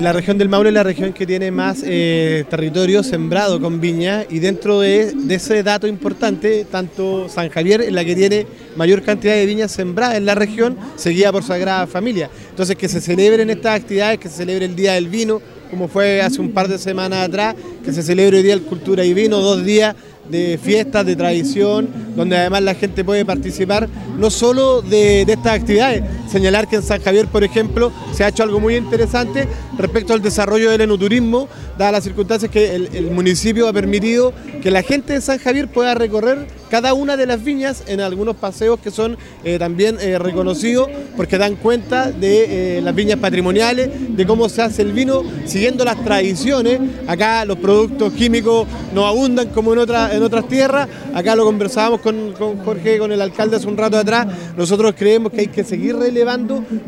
La 0.00 0.14
región 0.14 0.38
del 0.38 0.48
Maule 0.48 0.70
es 0.70 0.74
la 0.74 0.82
región 0.82 1.12
que 1.12 1.26
tiene 1.26 1.50
más 1.50 1.82
eh, 1.84 2.46
territorio 2.48 3.02
sembrado 3.02 3.60
con 3.60 3.82
viña 3.82 4.24
y 4.30 4.38
dentro 4.38 4.80
de, 4.80 5.14
ese 5.28 5.62
dato 5.62 5.86
importante, 5.86 6.64
tanto 6.64 7.28
San 7.28 7.50
Javier 7.50 7.82
es 7.82 7.92
la 7.92 8.02
que 8.02 8.16
tiene 8.16 8.46
mayor 8.76 9.02
cantidad 9.02 9.34
de 9.34 9.44
viñas 9.44 9.72
sembradas 9.72 10.16
en 10.16 10.24
la 10.24 10.34
región, 10.34 10.78
seguida 10.96 11.30
por 11.30 11.42
Sagrada 11.42 11.86
Familia. 11.86 12.30
Entonces 12.48 12.76
que 12.76 12.88
se 12.88 13.02
celebren 13.02 13.50
estas 13.50 13.78
actividades, 13.78 14.18
que 14.18 14.30
se 14.30 14.36
celebre 14.36 14.64
el 14.64 14.74
Día 14.74 14.94
del 14.94 15.08
Vino, 15.08 15.42
como 15.70 15.86
fue 15.86 16.22
hace 16.22 16.40
un 16.40 16.52
par 16.52 16.66
de 16.66 16.78
semanas 16.78 17.28
atrás, 17.28 17.54
que 17.84 17.92
se 17.92 18.02
celebre 18.02 18.38
el 18.38 18.42
Día 18.42 18.56
del 18.56 18.64
Cultura 18.64 19.04
y 19.04 19.12
Vino, 19.12 19.38
dos 19.40 19.62
días 19.62 19.94
de 20.30 20.58
fiestas, 20.62 21.04
de 21.04 21.16
tradición, 21.16 21.88
donde 22.16 22.38
además 22.38 22.62
la 22.62 22.74
gente 22.74 23.04
puede 23.04 23.24
participar 23.24 23.88
no 24.18 24.30
solo 24.30 24.80
de, 24.80 25.22
estas 25.22 25.60
actividades, 25.60 26.02
señalar 26.30 26.68
que 26.68 26.76
en 26.76 26.82
San 26.82 27.02
Javier, 27.02 27.26
por 27.26 27.44
ejemplo, 27.44 27.92
se 28.12 28.24
ha 28.24 28.28
hecho 28.28 28.42
algo 28.42 28.60
muy 28.60 28.76
interesante 28.76 29.48
respecto 29.76 30.12
al 30.12 30.22
desarrollo 30.22 30.70
del 30.70 30.82
enoturismo, 30.82 31.48
dadas 31.76 31.92
las 31.92 32.04
circunstancias 32.04 32.50
que 32.50 32.74
el, 32.74 33.10
municipio 33.10 33.66
ha 33.66 33.72
permitido 33.72 34.32
que 34.62 34.70
la 34.70 34.82
gente 34.82 35.14
de 35.14 35.20
San 35.20 35.38
Javier 35.38 35.68
pueda 35.68 35.94
recorrer 35.94 36.46
cada 36.70 36.94
una 36.94 37.16
de 37.16 37.26
las 37.26 37.42
viñas 37.42 37.82
en 37.88 38.00
algunos 38.00 38.36
paseos 38.36 38.78
que 38.78 38.90
son 38.92 39.18
eh, 39.42 39.58
también 39.58 39.96
eh, 40.00 40.18
reconocidos 40.18 40.88
porque 41.16 41.36
dan 41.36 41.56
cuenta 41.56 42.12
de 42.12 42.78
eh, 42.78 42.80
las 42.80 42.94
viñas 42.94 43.18
patrimoniales, 43.18 44.16
de 44.16 44.26
cómo 44.26 44.48
se 44.48 44.62
hace 44.62 44.82
el 44.82 44.92
vino, 44.92 45.22
siguiendo 45.44 45.84
las 45.84 46.02
tradiciones. 46.04 46.80
Acá 47.06 47.44
los 47.44 47.58
productos 47.58 48.12
químicos 48.12 48.68
no 48.94 49.06
abundan 49.06 49.48
como 49.48 49.72
en, 49.72 49.80
otras 49.80 50.48
tierras. 50.48 50.88
Acá 51.14 51.34
lo 51.34 51.44
conversábamos 51.44 52.00
con, 52.00 52.34
Jorge, 52.64 52.98
con 52.98 53.10
el 53.12 53.20
alcalde 53.20 53.56
hace 53.56 53.66
un 53.66 53.76
rato 53.76 53.98
atrás. 53.98 54.28
Nosotros 54.56 54.94
creemos 54.96 55.32
que 55.32 55.40
hay 55.40 55.46
que 55.48 55.64
seguir 55.64 55.96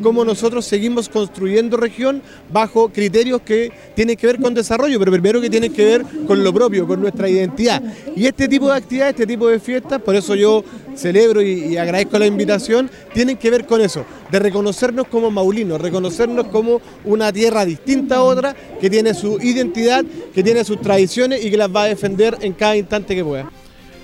cómo 0.02 0.24
nosotros 0.24 0.64
seguimos 0.64 1.08
construyendo 1.08 1.76
región 1.76 2.22
bajo 2.52 2.88
criterios 2.88 3.42
que 3.42 3.72
tienen 3.94 4.16
que 4.16 4.26
ver 4.26 4.40
con 4.40 4.54
desarrollo, 4.54 4.98
pero 4.98 5.12
primero 5.12 5.40
que 5.40 5.50
tienen 5.50 5.72
que 5.72 5.84
ver 5.84 6.04
con 6.26 6.42
lo 6.42 6.52
propio, 6.52 6.86
con 6.86 7.00
nuestra 7.00 7.28
identidad. 7.28 7.82
Y 8.16 8.26
este 8.26 8.48
tipo 8.48 8.68
de 8.68 8.76
actividades, 8.76 9.14
este 9.14 9.26
tipo 9.26 9.48
de 9.48 9.58
fiestas, 9.60 10.00
por 10.00 10.14
eso 10.14 10.34
yo 10.34 10.64
celebro 10.96 11.42
y, 11.42 11.76
agradezco 11.76 12.18
la 12.18 12.26
invitación, 12.26 12.90
tienen 13.14 13.36
que 13.36 13.50
ver 13.50 13.66
con 13.66 13.80
eso, 13.80 14.04
de 14.30 14.38
reconocernos 14.38 15.06
como 15.08 15.30
maulinos, 15.30 15.80
reconocernos 15.80 16.46
como 16.48 16.80
una 17.04 17.32
tierra 17.32 17.64
distinta 17.64 18.16
a 18.16 18.22
otra, 18.22 18.54
que 18.80 18.90
tiene 18.90 19.14
su 19.14 19.38
identidad, 19.40 20.04
que 20.34 20.42
tiene 20.42 20.64
sus 20.64 20.80
tradiciones 20.80 21.44
y 21.44 21.50
que 21.50 21.56
las 21.56 21.74
va 21.74 21.84
a 21.84 21.86
defender 21.86 22.36
en 22.40 22.52
cada 22.52 22.76
instante 22.76 23.14
que 23.14 23.24
pueda. 23.24 23.50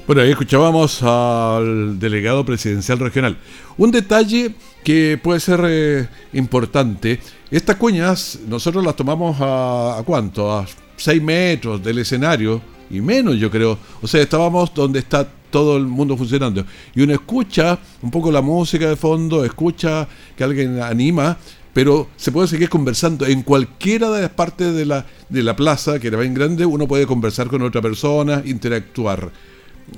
Bueno, 0.08 0.22
ahí 0.22 0.30
escuchábamos 0.30 1.02
al 1.02 1.98
delegado 1.98 2.42
presidencial 2.42 2.98
regional. 2.98 3.36
Un 3.76 3.90
detalle 3.90 4.54
que 4.84 5.18
puede 5.22 5.40
ser 5.40 5.60
eh, 5.66 6.08
importante, 6.32 7.20
estas 7.50 7.76
cuñas 7.76 8.38
nosotros 8.46 8.84
las 8.84 8.96
tomamos 8.96 9.40
a, 9.40 9.98
a 9.98 10.02
cuánto, 10.02 10.52
a 10.52 10.66
6 10.96 11.22
metros 11.22 11.82
del 11.82 11.98
escenario, 11.98 12.60
y 12.90 13.00
menos 13.00 13.36
yo 13.36 13.50
creo. 13.50 13.78
O 14.00 14.06
sea, 14.06 14.22
estábamos 14.22 14.72
donde 14.74 14.98
está 14.98 15.28
todo 15.50 15.76
el 15.76 15.84
mundo 15.84 16.16
funcionando. 16.16 16.64
Y 16.94 17.02
uno 17.02 17.12
escucha 17.14 17.78
un 18.02 18.10
poco 18.10 18.30
la 18.30 18.42
música 18.42 18.88
de 18.88 18.96
fondo, 18.96 19.44
escucha 19.44 20.06
que 20.36 20.44
alguien 20.44 20.80
anima, 20.80 21.36
pero 21.72 22.08
se 22.16 22.32
puede 22.32 22.48
seguir 22.48 22.68
conversando 22.68 23.26
en 23.26 23.42
cualquiera 23.42 24.10
de 24.10 24.22
las 24.22 24.30
partes 24.30 24.74
de 24.74 24.84
la, 24.84 25.06
de 25.28 25.42
la 25.42 25.56
plaza, 25.56 25.98
que 25.98 26.08
era 26.08 26.18
bien 26.18 26.34
grande, 26.34 26.66
uno 26.66 26.88
puede 26.88 27.06
conversar 27.06 27.48
con 27.48 27.62
otra 27.62 27.80
persona, 27.80 28.42
interactuar. 28.44 29.30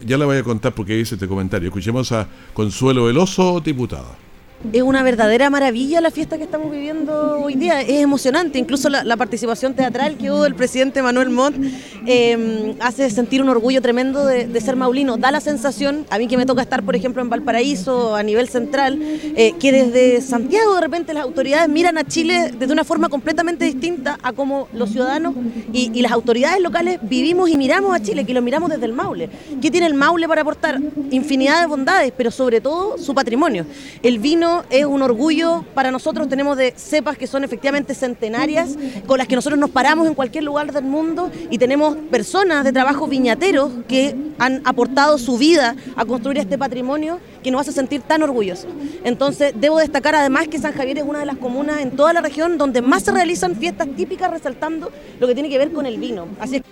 Ya 0.04 0.16
le 0.18 0.24
voy 0.24 0.36
a 0.36 0.44
contar 0.44 0.72
porque 0.72 0.98
hice 0.98 1.16
este 1.16 1.26
comentario. 1.26 1.68
Escuchemos 1.68 2.12
a 2.12 2.28
Consuelo 2.54 3.06
Veloso, 3.06 3.60
diputada. 3.60 4.29
Es 4.74 4.82
una 4.82 5.02
verdadera 5.02 5.48
maravilla 5.48 6.02
la 6.02 6.10
fiesta 6.10 6.36
que 6.36 6.44
estamos 6.44 6.70
viviendo 6.70 7.40
hoy 7.42 7.54
día, 7.54 7.80
es 7.80 8.02
emocionante, 8.02 8.58
incluso 8.58 8.90
la, 8.90 9.16
participación 9.16 9.72
teatral 9.72 10.18
que 10.18 10.30
hubo 10.30 10.42
del 10.42 10.54
presidente 10.54 11.02
Manuel 11.02 11.30
Montt 11.30 11.56
em, 12.04 12.74
hace 12.78 13.08
sentir 13.08 13.40
un 13.40 13.48
orgullo 13.48 13.80
tremendo 13.80 14.26
de, 14.26 14.60
ser 14.60 14.76
maulino. 14.76 15.16
Da 15.16 15.30
la 15.30 15.40
sensación, 15.40 16.04
a 16.10 16.18
mí 16.18 16.26
que 16.28 16.36
me 16.36 16.44
toca 16.44 16.60
estar, 16.60 16.82
por 16.82 16.94
ejemplo, 16.94 17.22
en 17.22 17.30
Valparaíso, 17.30 18.14
a 18.14 18.22
nivel 18.22 18.50
central, 18.50 18.98
eh, 19.00 19.54
que 19.58 19.72
desde 19.72 20.20
Santiago 20.20 20.74
de 20.74 20.80
repente 20.82 21.14
las 21.14 21.24
autoridades 21.24 21.68
miran 21.70 21.96
a 21.96 22.04
Chile 22.04 22.52
desde 22.58 22.72
una 22.72 22.84
forma 22.84 23.08
completamente 23.08 23.64
distinta 23.64 24.18
a 24.22 24.34
cómo 24.34 24.68
los 24.74 24.90
ciudadanos 24.90 25.34
y, 25.72 25.90
y 25.94 26.02
las 26.02 26.12
autoridades 26.12 26.60
locales 26.60 26.98
vivimos 27.00 27.48
y 27.48 27.56
miramos 27.56 27.94
a 27.94 28.02
Chile, 28.02 28.26
que 28.26 28.34
lo 28.34 28.42
miramos 28.42 28.68
desde 28.68 28.84
el 28.84 28.92
Maule. 28.92 29.30
¿Qué 29.62 29.70
tiene 29.70 29.86
el 29.86 29.94
Maule 29.94 30.28
para 30.28 30.42
aportar? 30.42 30.78
Infinidad 31.10 31.62
de 31.62 31.66
bondades, 31.66 32.12
pero 32.14 32.30
sobre 32.30 32.60
todo 32.60 32.98
su 32.98 33.14
patrimonio. 33.14 33.64
El 34.02 34.18
vino 34.18 34.49
es 34.70 34.84
un 34.84 35.02
orgullo 35.02 35.64
para 35.74 35.90
nosotros. 35.90 36.28
Tenemos 36.28 36.56
de 36.56 36.74
cepas 36.76 37.16
que 37.16 37.26
son 37.26 37.44
efectivamente 37.44 37.94
centenarias, 37.94 38.76
con 39.06 39.18
las 39.18 39.28
que 39.28 39.34
nosotros 39.34 39.58
nos 39.58 39.70
paramos 39.70 40.06
en 40.06 40.14
cualquier 40.14 40.44
lugar 40.44 40.72
del 40.72 40.84
mundo 40.84 41.30
y 41.50 41.58
tenemos 41.58 41.96
personas 42.10 42.64
de 42.64 42.72
trabajo 42.72 43.06
viñateros 43.06 43.70
que 43.88 44.16
han 44.38 44.62
aportado 44.64 45.18
su 45.18 45.38
vida 45.38 45.76
a 45.96 46.04
construir 46.04 46.38
este 46.38 46.58
patrimonio 46.58 47.20
que 47.42 47.50
nos 47.50 47.62
hace 47.62 47.72
sentir 47.72 48.02
tan 48.02 48.22
orgullosos. 48.22 48.70
Entonces, 49.04 49.52
debo 49.56 49.78
destacar 49.78 50.14
además 50.14 50.48
que 50.48 50.58
San 50.58 50.72
Javier 50.72 50.98
es 50.98 51.04
una 51.04 51.20
de 51.20 51.26
las 51.26 51.36
comunas 51.36 51.80
en 51.80 51.92
toda 51.92 52.12
la 52.12 52.20
región 52.20 52.58
donde 52.58 52.82
más 52.82 53.02
se 53.02 53.12
realizan 53.12 53.56
fiestas 53.56 53.88
típicas 53.96 54.30
resaltando 54.30 54.90
lo 55.18 55.26
que 55.26 55.34
tiene 55.34 55.48
que 55.48 55.58
ver 55.58 55.72
con 55.72 55.86
el 55.86 55.98
vino. 55.98 56.26
Así 56.40 56.62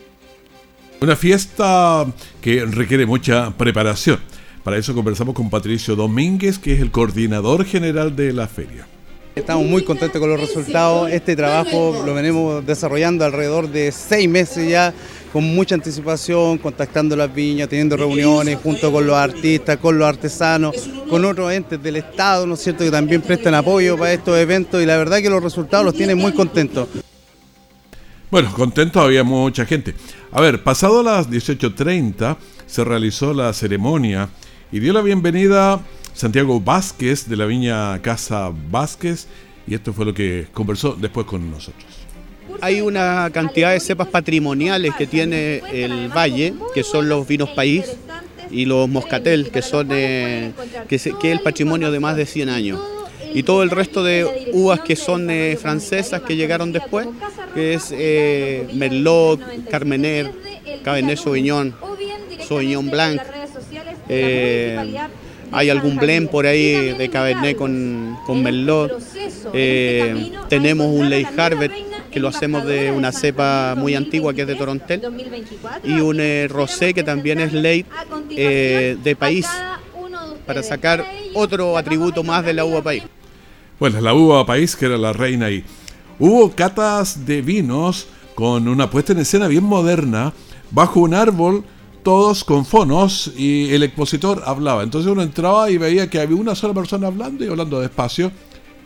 Una 1.01 1.17
fiesta 1.17 2.07
que 2.41 2.65
requiere 2.65 3.07
mucha 3.07 3.51
preparación. 3.51 4.19
Para 4.65 4.77
eso 4.77 4.95
conversamos 4.95 5.35
con 5.35 5.49
Patricio 5.51 5.97
Domínguez, 5.97 6.59
que 6.59 6.75
es 6.75 6.81
el 6.81 6.91
coordinador 6.91 7.65
general 7.65 8.15
de 8.15 8.33
la 8.33 8.49
feria. 8.49 8.87
Estamos 9.35 9.67
muy 9.67 9.85
contentos 9.85 10.21
con 10.21 10.29
los 10.29 10.41
resultados. 10.41 11.11
Este 11.11 11.37
trabajo 11.37 12.03
lo 12.05 12.13
venimos 12.13 12.67
desarrollando 12.67 13.25
alrededor 13.25 13.71
de 13.71 13.93
seis 13.93 14.29
meses 14.29 14.69
ya, 14.69 14.93
con 15.33 15.45
mucha 15.45 15.77
anticipación, 15.77 16.59
contactando 16.59 17.15
las 17.15 17.33
viñas, 17.33 17.69
teniendo 17.69 17.97
reuniones 17.97 18.59
junto 18.61 18.91
con 18.91 19.07
los 19.07 19.17
artistas, 19.17 19.77
con 19.77 19.97
los 19.97 20.09
artesanos, 20.09 20.75
con 21.09 21.25
otros 21.25 21.53
entes 21.53 21.81
del 21.81 21.97
Estado, 21.97 22.47
¿no 22.47 22.55
es 22.55 22.61
cierto?, 22.61 22.83
que 22.83 22.91
también 22.91 23.23
prestan 23.23 23.55
apoyo 23.55 23.97
para 23.97 24.13
estos 24.13 24.37
eventos 24.37 24.83
y 24.83 24.87
la 24.87 24.97
verdad 24.97 25.19
que 25.19 25.31
los 25.31 25.43
resultados 25.43 25.85
los 25.85 25.95
tienen 25.95 26.19
muy 26.19 26.33
contentos. 26.33 26.89
Bueno, 28.31 28.53
contentos 28.53 29.03
había 29.03 29.23
mucha 29.23 29.65
gente. 29.65 29.95
A 30.33 30.41
ver, 30.41 30.65
pasado 30.65 31.03
las 31.03 31.31
18.30 31.31 32.37
se 32.67 32.85
realizó 32.85 33.33
la 33.33 33.53
ceremonia 33.53 34.29
y 34.71 34.81
dio 34.81 34.93
la 34.93 35.01
bienvenida 35.01 35.81
Santiago 36.13 36.61
Vázquez 36.61 37.29
de 37.29 37.37
la 37.37 37.47
viña 37.47 38.01
Casa 38.03 38.53
Vázquez 38.71 39.27
y 39.67 39.75
esto 39.75 39.93
fue 39.93 40.05
lo 40.05 40.15
que 40.15 40.47
conversó 40.53 40.97
después 40.99 41.27
con 41.27 41.51
nosotros. 41.51 41.85
Hay 42.61 42.81
una 42.81 43.31
cantidad 43.33 43.73
de 43.73 43.81
cepas 43.81 44.09
patrimoniales 44.09 44.95
que 44.97 45.07
tiene 45.07 45.63
el 45.73 46.09
valle, 46.09 46.55
que 46.75 46.83
son 46.83 47.09
los 47.09 47.27
vinos 47.27 47.51
país 47.51 47.85
y 48.51 48.65
los 48.65 48.89
moscatel, 48.89 49.51
que 49.51 49.63
son 49.63 49.89
eh, 49.91 50.53
que, 50.89 51.33
el 51.33 51.41
patrimonio 51.41 51.91
de 51.91 52.01
más 52.01 52.17
de 52.17 52.27
100 52.27 52.49
años. 52.49 52.81
Y 53.35 53.43
todo 53.43 53.63
el 53.63 53.71
resto 53.71 54.03
de 54.03 54.51
uvas 54.55 54.81
que 54.81 54.97
son 54.97 55.31
eh, 55.31 55.57
francesas 55.61 56.23
que 56.23 56.35
llegaron 56.35 56.73
después, 56.73 57.07
que 57.55 57.75
es 57.75 57.93
eh, 57.93 58.67
Merlot, 58.75 59.69
Carmener, 59.71 60.33
Cabernet 60.83 61.19
Sauvignon, 61.19 61.75
Sauvignon 62.49 62.91
Blanc, 62.91 63.21
eh, 64.09 64.99
hay 65.51 65.71
algún 65.71 65.97
blend 65.97 66.29
por 66.29 66.47
ahí 66.47 66.95
de 66.95 67.09
Cabernet 67.09 67.57
con, 67.57 68.17
con 68.27 68.43
Merlot. 68.43 68.93
Eh, 69.53 70.33
tenemos 70.49 70.87
un 70.89 71.09
Ley 71.09 71.27
Harvard 71.37 71.71
que 72.11 72.21
lo 72.21 72.29
hacemos 72.29 72.65
de 72.65 72.91
una 72.91 73.13
cepa 73.13 73.75
muy 73.77 73.95
antigua 73.95 74.35
que 74.35 74.43
es 74.43 74.47
de 74.47 74.55
Torontel 74.55 75.03
y 75.85 76.01
un 76.01 76.21
eh, 76.21 76.49
rosé 76.49 76.95
que 76.95 77.03
también 77.03 77.41
es 77.41 77.53
Ley 77.53 77.85
de 78.31 79.17
país 79.19 79.47
para 80.47 80.63
sacar 80.63 81.05
otro 81.35 81.77
atributo 81.77 82.23
más 82.25 82.45
de 82.45 82.55
la 82.55 82.65
uva 82.65 82.83
país. 82.83 83.03
Bueno, 83.79 84.01
la 84.01 84.15
uva 84.15 84.45
país 84.47 84.75
que 84.75 84.87
era 84.87 84.97
la 84.97 85.13
reina 85.13 85.47
ahí. 85.47 85.63
Hubo 86.19 86.51
catas 86.51 87.27
de 87.27 87.43
vinos 87.43 88.09
con 88.35 88.67
una 88.67 88.91
puesta 88.91 89.13
en 89.13 89.19
escena 89.19 89.47
bien 89.47 89.65
moderna 89.65 90.33
bajo 90.71 91.01
un 91.01 91.15
árbol 91.15 91.65
todos 92.09 92.43
con 92.43 92.65
fonos 92.65 93.33
y 93.37 93.69
el 93.75 93.83
expositor 93.83 94.43
hablaba. 94.47 94.83
Entonces 94.83 95.13
uno 95.13 95.21
entraba 95.21 95.71
y 95.71 95.77
veía 95.77 96.09
que 96.09 96.19
había 96.19 96.39
una 96.39 96.55
sola 96.55 96.73
persona 96.73 97.09
hablando 97.09 97.45
y 97.45 97.49
hablando 97.49 97.81
despacio. 97.81 98.33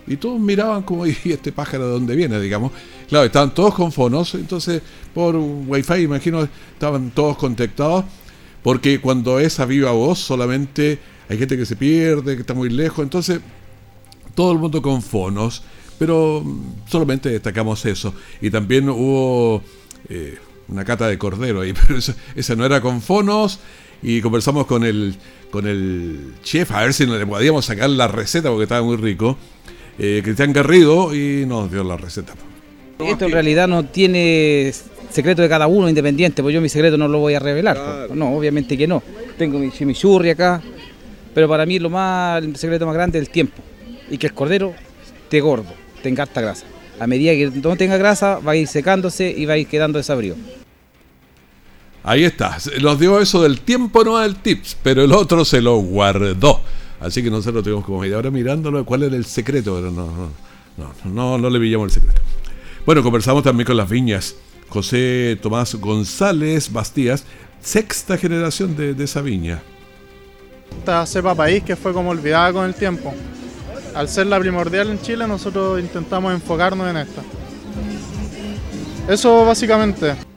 Y 0.09 0.17
todos 0.17 0.41
miraban 0.41 0.83
como, 0.83 1.07
¿y 1.07 1.17
este 1.27 1.53
pájaro 1.53 1.87
de 1.87 1.93
dónde 1.93 2.17
viene? 2.17 2.41
Digamos. 2.41 2.73
Claro, 3.09 3.25
estaban 3.25 3.55
todos 3.55 3.75
con 3.75 3.93
fonos. 3.93 4.35
Entonces, 4.35 4.83
por 5.15 5.37
wifi, 5.37 6.03
imagino, 6.03 6.49
estaban 6.73 7.13
todos 7.13 7.37
conectados. 7.37 8.07
Porque 8.61 9.01
cuando 9.01 9.39
es 9.39 9.61
a 9.61 9.67
viva 9.67 9.93
voz, 9.93 10.19
solamente 10.19 10.99
hay 11.29 11.39
gente 11.39 11.57
que 11.57 11.65
se 11.65 11.77
pierde, 11.77 12.35
que 12.35 12.41
está 12.41 12.55
muy 12.55 12.71
lejos. 12.71 13.05
Entonces, 13.05 13.41
todo 14.35 14.51
el 14.51 14.59
mundo 14.59 14.83
con 14.83 15.01
fonos. 15.01 15.63
Pero 15.97 16.45
solamente 16.89 17.29
destacamos 17.29 17.87
eso. 17.87 18.13
Y 18.41 18.51
también 18.51 18.89
hubo. 18.89 19.63
Eh, 20.09 20.41
una 20.73 20.85
cata 20.85 21.07
de 21.07 21.19
cordero 21.19 21.61
ahí, 21.61 21.73
pero 21.87 21.99
esa, 21.99 22.57
no 22.57 22.65
era 22.65 22.81
con 22.81 23.01
fonos. 23.01 23.61
Y 24.05 24.21
conversamos 24.21 24.67
con 24.67 24.83
el, 24.83 25.15
con 25.53 25.65
el 25.69 26.33
chef 26.43 26.73
a 26.73 26.81
ver 26.81 26.93
si 26.93 27.07
le 27.07 27.25
podíamos 27.25 27.65
sacar 27.65 27.89
la 27.89 28.09
receta 28.09 28.49
porque 28.49 28.65
estaba 28.65 28.83
muy 28.83 28.97
rico. 28.97 29.37
Eh, 29.97 30.23
Cristian 30.25 30.53
Garrido 30.53 31.15
y 31.15 31.47
nos 31.47 31.71
dio 31.71 31.85
la 31.85 31.97
receta. 31.97 32.33
Esto 32.99 33.27
en 33.27 33.31
realidad 33.31 33.69
no 33.69 33.85
tiene 33.85 34.73
secreto 35.11 35.43
de 35.43 35.49
cada 35.49 35.67
uno 35.67 35.89
independiente, 35.89 36.43
pues 36.43 36.55
yo 36.55 36.61
mi 36.61 36.69
secreto 36.69 36.97
no 36.97 37.07
lo 37.07 37.19
voy 37.19 37.35
a 37.35 37.39
revelar. 37.39 38.09
No, 38.13 38.35
obviamente 38.35 38.77
que 38.77 38.89
no. 38.89 39.03
Tengo 39.39 39.59
mi 39.59 39.71
chimichurri 39.71 40.31
acá, 40.31 40.61
pero 41.35 41.49
para 41.49 41.67
mí 41.67 41.79
lo 41.79 41.91
más, 41.91 42.43
el 42.43 42.57
secreto 42.57 42.87
más 42.87 42.95
grande 42.95 43.19
es 43.19 43.27
el 43.27 43.31
tiempo. 43.31 43.63
Y 44.11 44.19
que 44.19 44.27
el 44.27 44.35
cordero 44.35 44.75
te 45.29 45.41
gordo, 45.41 45.73
tenga 46.03 46.23
harta 46.25 46.41
grasa. 46.41 46.67
A 46.99 47.07
medida 47.07 47.33
que 47.33 47.51
no 47.61 47.77
tenga 47.77 47.97
grasa, 47.97 48.39
va 48.39 48.53
a 48.53 48.57
ir 48.57 48.69
secándose 48.69 49.33
y 49.37 49.47
va 49.47 49.55
a 49.55 49.59
ir 49.59 49.67
quedando 49.67 49.99
desabrido. 49.99 50.37
Ahí 52.05 52.25
está. 52.25 52.59
Nos 52.81 52.99
dio 52.99 53.21
eso 53.21 53.43
del 53.43 53.61
tiempo, 53.61 54.05
no 54.05 54.19
del 54.19 54.37
tips, 54.37 54.77
pero 54.83 55.05
el 55.05 55.13
otro 55.13 55.45
se 55.45 55.61
lo 55.61 55.77
guardó. 55.77 56.61
Así 57.01 57.23
que 57.23 57.31
nosotros 57.31 57.63
tuvimos 57.63 57.85
como 57.85 58.01
media 58.01 58.19
hora 58.19 58.31
mirándolo 58.31 58.85
cuál 58.85 59.05
era 59.05 59.17
el 59.17 59.25
secreto, 59.25 59.75
pero 59.77 59.91
no, 59.91 60.31
no, 60.77 60.93
no, 61.05 61.39
no, 61.39 61.51
le 61.51 61.61
pillamos 61.61 61.87
el 61.87 62.03
secreto. 62.03 62.21
Bueno, 62.87 63.03
conversamos 63.03 63.43
también 63.43 63.67
con 63.67 63.77
las 63.77 63.89
viñas. 63.89 64.35
José 64.69 65.39
Tomás 65.41 65.75
González 65.75 66.73
Bastías, 66.73 67.25
sexta 67.61 68.17
generación 68.17 68.77
de, 68.77 68.95
de 68.95 69.05
esa 69.05 69.21
viña. 69.21 69.63
Esta 70.79 71.05
cepa 71.07 71.35
país 71.35 71.63
que 71.63 71.77
fue 71.77 71.93
como 71.93 72.11
olvidada 72.11 72.53
con 72.53 72.65
el 72.65 72.75
tiempo. 72.75 73.15
Al 73.95 74.09
ser 74.09 74.27
la 74.27 74.41
primordial 74.41 74.91
en 74.91 75.01
Chile, 75.03 75.27
nosotros 75.29 75.79
intentamos 75.79 76.33
enfocarnos 76.33 76.89
en 76.89 76.97
esta. 76.97 77.23
Eso 79.09 79.45
básicamente. 79.45 80.32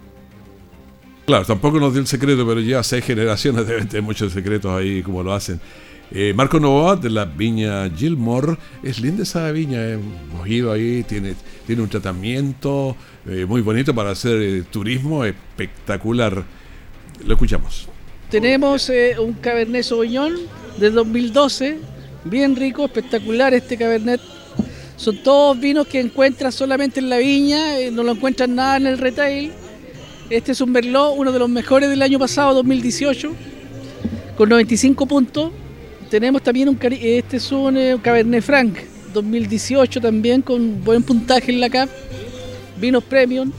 Claro, 1.26 1.44
tampoco 1.44 1.80
nos 1.80 1.92
dio 1.92 2.02
el 2.02 2.08
secreto, 2.08 2.46
pero 2.46 2.60
ya 2.60 2.84
seis 2.84 3.04
generaciones 3.04 3.66
deben 3.66 3.88
tener 3.88 4.04
muchos 4.04 4.32
secretos 4.32 4.72
ahí, 4.72 5.02
como 5.02 5.24
lo 5.24 5.34
hacen. 5.34 5.60
Eh, 6.12 6.34
Marco 6.36 6.60
Novoa 6.60 6.98
de 6.98 7.10
la 7.10 7.26
viña 7.26 7.90
Gilmore, 7.90 8.58
es 8.84 9.00
linda 9.00 9.24
esa 9.24 9.52
viña, 9.52 9.82
ido 10.46 10.72
ahí, 10.72 11.02
tiene, 11.02 11.34
tiene 11.66 11.82
un 11.82 11.90
tratamiento 11.90 12.96
eh, 13.28 13.44
muy 13.48 13.62
bonito 13.62 13.96
para 13.96 14.12
hacer 14.12 14.40
eh, 14.40 14.64
turismo 14.70 15.26
espectacular. 15.26 16.44
Lo 17.26 17.34
escuchamos. 17.34 17.90
Tenemos 18.30 18.92
un 19.20 19.34
Cabernet 19.34 19.84
Sauvignon 19.84 20.36
de 20.78 20.92
2012, 20.92 21.80
bien 22.26 22.56
rico, 22.56 22.86
espectacular 22.86 23.54
este 23.56 23.78
Cabernet. 23.78 24.22
Son 24.96 25.18
todos 25.24 25.60
vinos 25.60 25.88
que 25.88 26.00
encuentras 26.00 26.54
solamente 26.54 27.00
en 27.00 27.10
la 27.10 27.18
viña, 27.18 27.64
no 27.92 28.04
lo 28.04 28.12
encuentras 28.12 28.48
nada 28.48 28.78
en 28.78 28.88
el 28.88 29.00
retail 29.00 29.52
este 30.30 30.52
es 30.52 30.62
un 30.62 30.72
Merlot, 30.72 31.14
uno 31.18 31.32
de 31.32 31.40
los 31.40 31.50
mejores 31.50 31.90
del 31.90 32.02
año 32.02 32.20
pasado, 32.20 32.54
2018, 32.56 33.32
con 34.38 34.50
95 34.50 35.06
puntos. 35.06 35.52
Tenemos 36.10 36.42
también 36.42 36.70
un, 36.70 36.80
este 36.82 37.38
es 37.38 37.52
un, 37.52 37.78
eh, 37.78 37.98
Cabernet 38.02 38.44
Franc, 38.44 38.78
2018 39.14 40.02
también, 40.02 40.42
con 40.42 40.84
buen 40.84 41.04
puntaje 41.04 41.52
en 41.52 41.60
la 41.60 41.70
CAP. 41.70 41.90
Vinos 42.80 43.04
Premium. 43.04 43.52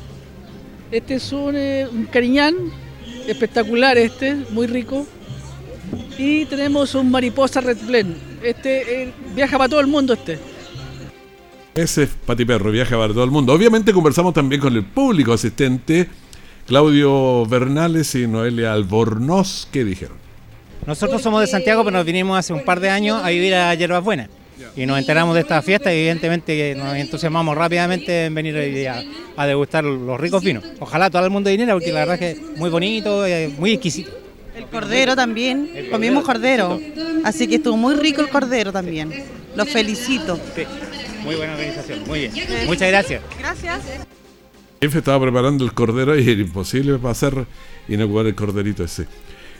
Este 0.90 1.14
es 1.14 1.32
un, 1.32 1.56
eh, 1.56 1.86
un 1.90 2.04
cariñán 2.06 2.54
espectacular 3.26 3.98
este, 3.98 4.34
muy 4.50 4.66
rico. 4.66 5.06
Y 6.18 6.46
tenemos 6.46 6.94
un 6.94 7.10
mariposa 7.10 7.60
red 7.60 7.78
blend. 7.86 8.16
Este 8.42 9.02
eh, 9.02 9.12
viaja 9.34 9.58
para 9.58 9.68
todo 9.68 9.80
el 9.80 9.86
mundo 9.86 10.14
este. 10.14 10.38
Ese 11.74 12.04
es 12.04 12.10
Pati 12.24 12.44
Perro, 12.44 12.70
viaja 12.70 12.96
para 12.96 13.12
todo 13.12 13.24
el 13.24 13.30
mundo. 13.30 13.52
Obviamente 13.52 13.92
conversamos 13.92 14.32
también 14.32 14.60
con 14.60 14.74
el 14.74 14.84
público 14.84 15.34
asistente, 15.34 16.08
Claudio 16.66 17.46
Bernales 17.46 18.12
y 18.16 18.26
Noelia 18.26 18.72
Albornoz, 18.72 19.68
¿qué 19.70 19.84
dijeron? 19.84 20.16
Nosotros 20.84 21.22
somos 21.22 21.40
de 21.40 21.46
Santiago, 21.46 21.84
pero 21.84 21.96
nos 21.96 22.04
vinimos 22.04 22.36
hace 22.36 22.52
un 22.52 22.64
par 22.64 22.80
de 22.80 22.90
años 22.90 23.22
a 23.22 23.28
vivir 23.28 23.54
a 23.54 23.72
Hierbas 23.74 24.02
Buenas. 24.02 24.28
Y 24.74 24.84
nos 24.84 24.98
enteramos 24.98 25.34
de 25.36 25.42
esta 25.42 25.62
fiesta 25.62 25.94
y 25.94 25.98
evidentemente 25.98 26.74
nos 26.74 26.96
entusiasmamos 26.96 27.56
rápidamente 27.56 28.26
en 28.26 28.34
venir 28.34 28.56
hoy 28.56 28.72
día 28.72 29.02
a 29.36 29.46
degustar 29.46 29.84
los 29.84 30.18
ricos 30.20 30.42
vinos. 30.42 30.64
Ojalá 30.80 31.08
todo 31.08 31.24
el 31.24 31.30
mundo 31.30 31.50
viniera 31.50 31.72
porque 31.72 31.92
la 31.92 32.00
verdad 32.00 32.14
es 32.14 32.20
que 32.20 32.30
es 32.32 32.58
muy 32.58 32.68
bonito, 32.68 33.24
eh, 33.24 33.48
muy 33.58 33.72
exquisito. 33.72 34.10
El 34.56 34.66
cordero 34.66 35.14
también, 35.14 35.70
comimos 35.90 36.24
cordero, 36.24 36.80
así 37.24 37.46
que 37.46 37.56
estuvo 37.56 37.76
muy 37.76 37.94
rico 37.94 38.22
el 38.22 38.28
cordero 38.28 38.72
también. 38.72 39.12
Los 39.54 39.68
felicito. 39.68 40.38
Muy 41.22 41.36
buena 41.36 41.52
organización, 41.52 42.00
muy 42.06 42.20
bien. 42.20 42.32
Muchas 42.66 42.88
gracias. 42.88 43.22
Gracias. 43.38 44.06
Jefe 44.80 44.98
estaba 44.98 45.20
preparando 45.20 45.64
el 45.64 45.72
cordero 45.72 46.18
y 46.18 46.28
era 46.28 46.40
imposible 46.40 46.98
pasar 46.98 47.46
y 47.88 47.96
no 47.96 48.06
jugar 48.06 48.26
el 48.26 48.34
corderito 48.34 48.84
ese. 48.84 49.06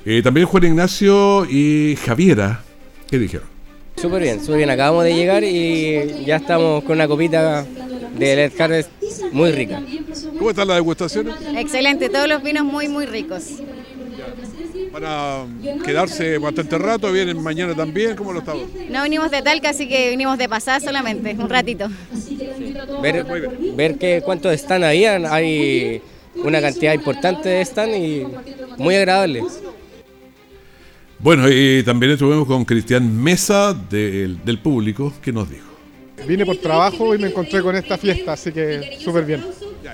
Eh, 0.05 0.23
también 0.23 0.47
Juan 0.47 0.65
Ignacio 0.65 1.47
y 1.51 1.97
Javiera, 1.97 2.63
¿qué 3.11 3.19
dijeron? 3.19 3.49
Súper 3.97 4.23
bien, 4.23 4.41
súper 4.41 4.59
bien. 4.59 4.71
Acabamos 4.71 5.05
de 5.05 5.15
llegar 5.15 5.43
y 5.43 6.25
ya 6.25 6.37
estamos 6.37 6.85
con 6.85 6.93
una 6.93 7.09
copita 7.09 7.65
de 8.17 8.37
Led 8.37 8.53
Harvest 8.61 8.91
muy 9.33 9.53
rica. 9.53 9.83
¿Cómo 10.39 10.51
están 10.51 10.69
las 10.69 10.77
degustaciones? 10.77 11.35
Excelente, 11.57 12.09
todos 12.09 12.29
los 12.29 12.43
vinos 12.43 12.65
muy, 12.65 12.89
muy 12.89 13.07
ricos. 13.07 13.55
Para 14.97 15.45
quedarse 15.85 16.39
bastante 16.39 16.79
rato, 16.79 17.13
vienen 17.13 17.43
mañana 17.43 17.75
también, 17.75 18.17
¿cómo 18.17 18.33
lo 18.33 18.39
estamos? 18.39 18.65
No 18.89 19.03
vinimos 19.03 19.31
de 19.31 19.43
Talca, 19.43 19.69
así 19.69 19.87
que 19.87 20.09
vinimos 20.09 20.39
de 20.39 20.49
pasada 20.49 20.81
solamente, 20.81 21.37
un 21.39 21.51
ratito. 21.51 21.91
Ver, 23.03 23.27
ver 23.75 23.99
que 23.99 24.23
cuántos 24.25 24.55
están 24.55 24.83
ahí, 24.85 25.05
hay 25.05 26.01
una 26.37 26.63
cantidad 26.63 26.95
importante 26.95 27.51
de 27.51 27.61
están 27.61 27.95
y 27.95 28.27
muy 28.79 28.95
agradable. 28.95 29.45
Bueno, 31.19 31.47
y 31.51 31.83
también 31.83 32.13
estuvimos 32.13 32.47
con 32.47 32.65
Cristian 32.65 33.23
Mesa 33.23 33.75
del, 33.75 34.43
del 34.43 34.59
público, 34.61 35.13
que 35.21 35.31
nos 35.31 35.51
dijo. 35.51 35.67
Vine 36.27 36.47
por 36.47 36.57
trabajo 36.57 37.15
y 37.15 37.19
me 37.19 37.29
encontré 37.29 37.61
con 37.61 37.77
esta 37.77 37.99
fiesta, 37.99 38.33
así 38.33 38.51
que 38.51 38.97
súper 38.99 39.27
bien. 39.27 39.45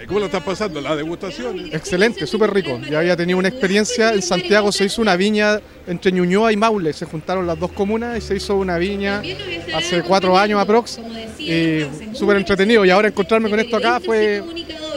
¿Y 0.01 0.07
cómo 0.07 0.21
lo 0.21 0.27
estás 0.27 0.43
pasando? 0.43 0.81
¿La 0.81 0.97
degustación? 0.97 1.71
Excelente, 1.73 2.27
súper 2.27 2.53
rico. 2.53 2.81
Ya 2.89 3.01
había 3.01 3.17
tenido 3.17 3.39
una 3.39 3.49
experiencia, 3.49 4.13
en 4.15 4.23
Santiago 4.23 4.73
se 4.73 4.85
hizo 4.85 5.03
una 5.03 5.17
viña 5.17 5.61
entre 5.87 6.13
Ñuñoa 6.13 6.53
y 6.53 6.57
Maule, 6.57 6.93
se 6.93 7.05
juntaron 7.05 7.47
las 7.47 7.59
dos 7.59 7.73
comunas 7.73 8.17
y 8.17 8.21
se 8.21 8.37
hizo 8.37 8.57
una 8.57 8.79
viña 8.79 9.23
hace 9.75 10.03
cuatro 10.03 10.39
años 10.39 10.61
aprox. 10.61 10.99
Y 11.39 11.83
súper 12.15 12.37
entretenido. 12.37 12.85
Y 12.85 12.91
ahora 12.91 13.09
encontrarme 13.09 13.51
con 13.51 13.59
esto 13.59 13.77
acá 13.77 14.01
fue, 14.01 14.43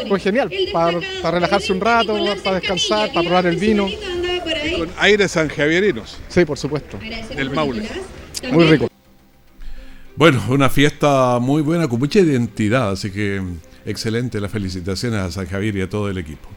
fue 0.07 0.19
genial, 0.19 0.51
para, 0.71 0.99
para 1.21 1.31
relajarse 1.35 1.73
un 1.73 1.81
rato, 1.81 2.15
para 2.43 2.59
descansar, 2.59 3.11
para 3.11 3.25
probar 3.25 3.45
el 3.47 3.57
vino. 3.57 3.87
Con 4.77 4.89
aires 4.97 5.31
sanjavierinos. 5.31 6.17
Sí, 6.27 6.45
por 6.45 6.57
supuesto. 6.57 6.99
Del 7.35 7.49
Maule. 7.49 7.87
Muy 8.51 8.65
rico. 8.65 8.87
Bueno, 10.15 10.41
una 10.49 10.69
fiesta 10.69 11.39
muy 11.39 11.61
buena, 11.61 11.87
con 11.87 11.99
mucha 11.99 12.19
identidad, 12.19 12.91
así 12.91 13.11
que 13.11 13.41
excelente. 13.85 14.39
Las 14.39 14.51
felicitaciones 14.51 15.19
a 15.19 15.31
San 15.31 15.47
Javier 15.47 15.75
y 15.75 15.81
a 15.81 15.89
todo 15.89 16.09
el 16.09 16.17
equipo. 16.17 16.49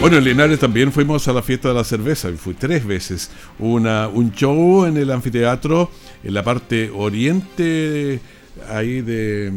Bueno, 0.00 0.18
en 0.18 0.24
Linares 0.24 0.58
también 0.58 0.90
fuimos 0.90 1.28
a 1.28 1.32
la 1.32 1.42
fiesta 1.42 1.68
de 1.68 1.74
la 1.74 1.84
cerveza, 1.84 2.28
y 2.28 2.36
fui 2.36 2.54
tres 2.54 2.84
veces. 2.84 3.30
Una, 3.60 4.08
un 4.08 4.32
show 4.32 4.84
en 4.84 4.96
el 4.96 5.12
anfiteatro, 5.12 5.90
en 6.24 6.34
la 6.34 6.42
parte 6.42 6.90
oriente 6.90 8.20
ahí 8.68 9.00
de, 9.00 9.52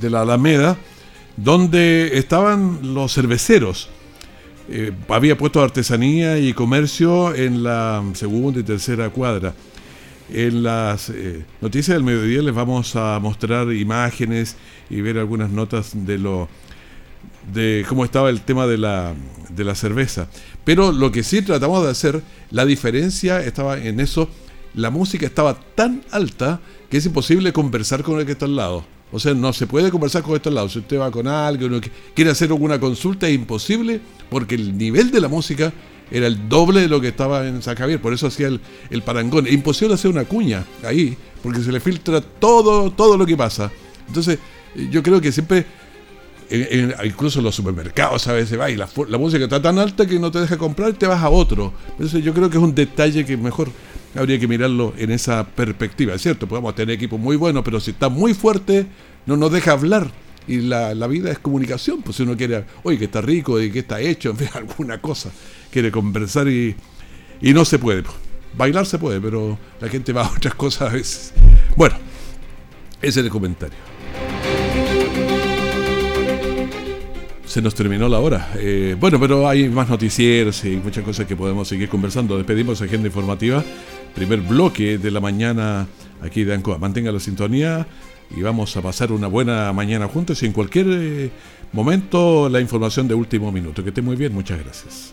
de 0.00 0.10
la 0.10 0.20
Alameda, 0.20 0.76
donde 1.36 2.18
estaban 2.18 2.94
los 2.94 3.14
cerveceros. 3.14 3.88
Eh, 4.68 4.92
había 5.08 5.38
puesto 5.38 5.62
artesanía 5.62 6.38
y 6.38 6.52
comercio 6.52 7.34
en 7.34 7.62
la 7.62 8.04
segunda 8.14 8.60
y 8.60 8.64
tercera 8.64 9.08
cuadra. 9.10 9.54
En 10.32 10.62
las 10.62 11.08
eh, 11.10 11.44
noticias 11.60 11.94
del 11.96 12.02
mediodía 12.02 12.42
les 12.42 12.54
vamos 12.54 12.96
a 12.96 13.18
mostrar 13.20 13.72
imágenes 13.72 14.56
y 14.90 15.00
ver 15.00 15.18
algunas 15.18 15.50
notas 15.50 15.92
de 15.94 16.18
lo 16.18 16.48
de 17.52 17.86
cómo 17.88 18.04
estaba 18.04 18.28
el 18.28 18.40
tema 18.40 18.66
de 18.66 18.76
la, 18.76 19.14
de 19.50 19.64
la 19.64 19.74
cerveza. 19.76 20.28
Pero 20.64 20.90
lo 20.90 21.12
que 21.12 21.22
sí 21.22 21.42
tratamos 21.42 21.84
de 21.84 21.90
hacer, 21.90 22.22
la 22.50 22.64
diferencia 22.64 23.40
estaba 23.40 23.78
en 23.78 24.00
eso, 24.00 24.28
la 24.74 24.90
música 24.90 25.26
estaba 25.26 25.58
tan 25.74 26.02
alta 26.10 26.60
que 26.90 26.96
es 26.96 27.06
imposible 27.06 27.52
conversar 27.52 28.02
con 28.02 28.18
el 28.18 28.26
que 28.26 28.32
está 28.32 28.46
al 28.46 28.56
lado. 28.56 28.84
O 29.12 29.20
sea, 29.20 29.34
no 29.34 29.52
se 29.52 29.68
puede 29.68 29.92
conversar 29.92 30.22
con 30.22 30.34
estos 30.34 30.52
lados. 30.52 30.72
Si 30.72 30.80
usted 30.80 30.98
va 30.98 31.10
con 31.12 31.28
alguien 31.28 31.80
quiere 32.14 32.32
hacer 32.32 32.50
alguna 32.50 32.80
consulta, 32.80 33.28
es 33.28 33.34
imposible 33.36 34.00
porque 34.28 34.56
el 34.56 34.76
nivel 34.76 35.12
de 35.12 35.20
la 35.20 35.28
música 35.28 35.72
era 36.10 36.26
el 36.26 36.48
doble 36.48 36.80
de 36.82 36.88
lo 36.88 37.00
que 37.00 37.08
estaba 37.08 37.46
en 37.46 37.62
San 37.62 37.76
Javier. 37.76 38.00
Por 38.00 38.12
eso 38.12 38.26
hacía 38.28 38.48
el, 38.48 38.60
el 38.90 39.02
parangón. 39.02 39.46
Es 39.46 39.52
imposible 39.52 39.94
hacer 39.94 40.10
una 40.10 40.24
cuña 40.24 40.64
ahí 40.84 41.16
porque 41.42 41.60
se 41.60 41.72
le 41.72 41.80
filtra 41.80 42.20
todo, 42.20 42.90
todo 42.90 43.16
lo 43.16 43.26
que 43.26 43.36
pasa. 43.36 43.70
Entonces, 44.08 44.38
yo 44.90 45.02
creo 45.02 45.20
que 45.20 45.32
siempre, 45.32 45.64
en- 46.50 46.90
en- 46.90 47.06
incluso 47.06 47.38
en 47.40 47.44
los 47.44 47.54
supermercados 47.54 48.26
a 48.28 48.32
veces 48.32 48.58
va 48.58 48.70
y 48.70 48.76
la, 48.76 48.88
música 49.18 49.44
está 49.44 49.60
tan 49.60 49.78
alta 49.78 50.06
que 50.06 50.18
no 50.18 50.30
te 50.30 50.40
deja 50.40 50.56
comprar 50.56 50.90
y 50.90 50.94
te 50.94 51.06
vas 51.06 51.22
a 51.22 51.28
otro. 51.30 51.72
Entonces, 51.92 52.22
yo 52.22 52.32
creo 52.32 52.48
que 52.50 52.56
es 52.58 52.62
un 52.62 52.74
detalle 52.74 53.24
que 53.24 53.36
mejor 53.36 53.70
habría 54.14 54.38
que 54.38 54.46
mirarlo 54.48 54.94
en 54.96 55.10
esa 55.10 55.44
perspectiva. 55.46 56.14
Es 56.14 56.22
cierto, 56.22 56.46
podemos 56.46 56.74
tener 56.74 56.94
equipos 56.94 57.18
muy 57.20 57.36
buenos, 57.36 57.64
pero 57.64 57.80
si 57.80 57.90
está 57.90 58.08
muy 58.08 58.32
fuerte, 58.34 58.86
no 59.26 59.36
nos 59.36 59.50
deja 59.52 59.72
hablar. 59.72 60.10
Y 60.48 60.58
la, 60.58 60.94
la 60.94 61.08
vida 61.08 61.32
es 61.32 61.40
comunicación, 61.40 62.02
pues 62.02 62.16
si 62.16 62.22
uno 62.22 62.36
quiere, 62.36 62.64
oye, 62.84 62.98
que 62.98 63.06
está 63.06 63.20
rico, 63.20 63.60
y 63.60 63.70
que 63.72 63.80
está 63.80 64.00
hecho, 64.00 64.30
en 64.32 64.36
fin, 64.36 64.48
alguna 64.54 65.00
cosa, 65.00 65.30
quiere 65.76 65.90
conversar 65.90 66.48
y, 66.48 66.74
y 67.42 67.52
no 67.52 67.66
se 67.66 67.78
puede. 67.78 68.02
Bailar 68.56 68.86
se 68.86 68.98
puede, 68.98 69.20
pero 69.20 69.58
la 69.78 69.90
gente 69.90 70.10
va 70.10 70.24
a 70.24 70.30
otras 70.32 70.54
cosas 70.54 70.90
a 70.90 70.94
veces. 70.94 71.34
Bueno, 71.76 71.96
ese 73.02 73.20
es 73.20 73.26
el 73.26 73.30
comentario. 73.30 73.76
Se 77.44 77.60
nos 77.60 77.74
terminó 77.74 78.08
la 78.08 78.20
hora. 78.20 78.52
Eh, 78.56 78.96
bueno, 78.98 79.20
pero 79.20 79.46
hay 79.46 79.68
más 79.68 79.90
noticieros 79.90 80.64
y 80.64 80.76
muchas 80.76 81.04
cosas 81.04 81.26
que 81.26 81.36
podemos 81.36 81.68
seguir 81.68 81.90
conversando. 81.90 82.38
Despedimos 82.38 82.80
agenda 82.80 83.08
informativa. 83.08 83.62
Primer 84.14 84.40
bloque 84.40 84.96
de 84.96 85.10
la 85.10 85.20
mañana 85.20 85.86
aquí 86.22 86.44
de 86.44 86.54
Ancoa. 86.54 86.78
Mantenga 86.78 87.12
la 87.12 87.20
sintonía 87.20 87.86
y 88.34 88.40
vamos 88.40 88.74
a 88.78 88.80
pasar 88.80 89.12
una 89.12 89.26
buena 89.26 89.70
mañana 89.74 90.08
juntos 90.08 90.42
y 90.42 90.46
en 90.46 90.52
cualquier 90.52 90.86
eh, 90.88 91.30
momento 91.74 92.48
la 92.48 92.62
información 92.62 93.06
de 93.08 93.14
último 93.14 93.52
minuto. 93.52 93.82
Que 93.82 93.90
esté 93.90 94.00
muy 94.00 94.16
bien, 94.16 94.32
muchas 94.32 94.58
gracias. 94.58 95.12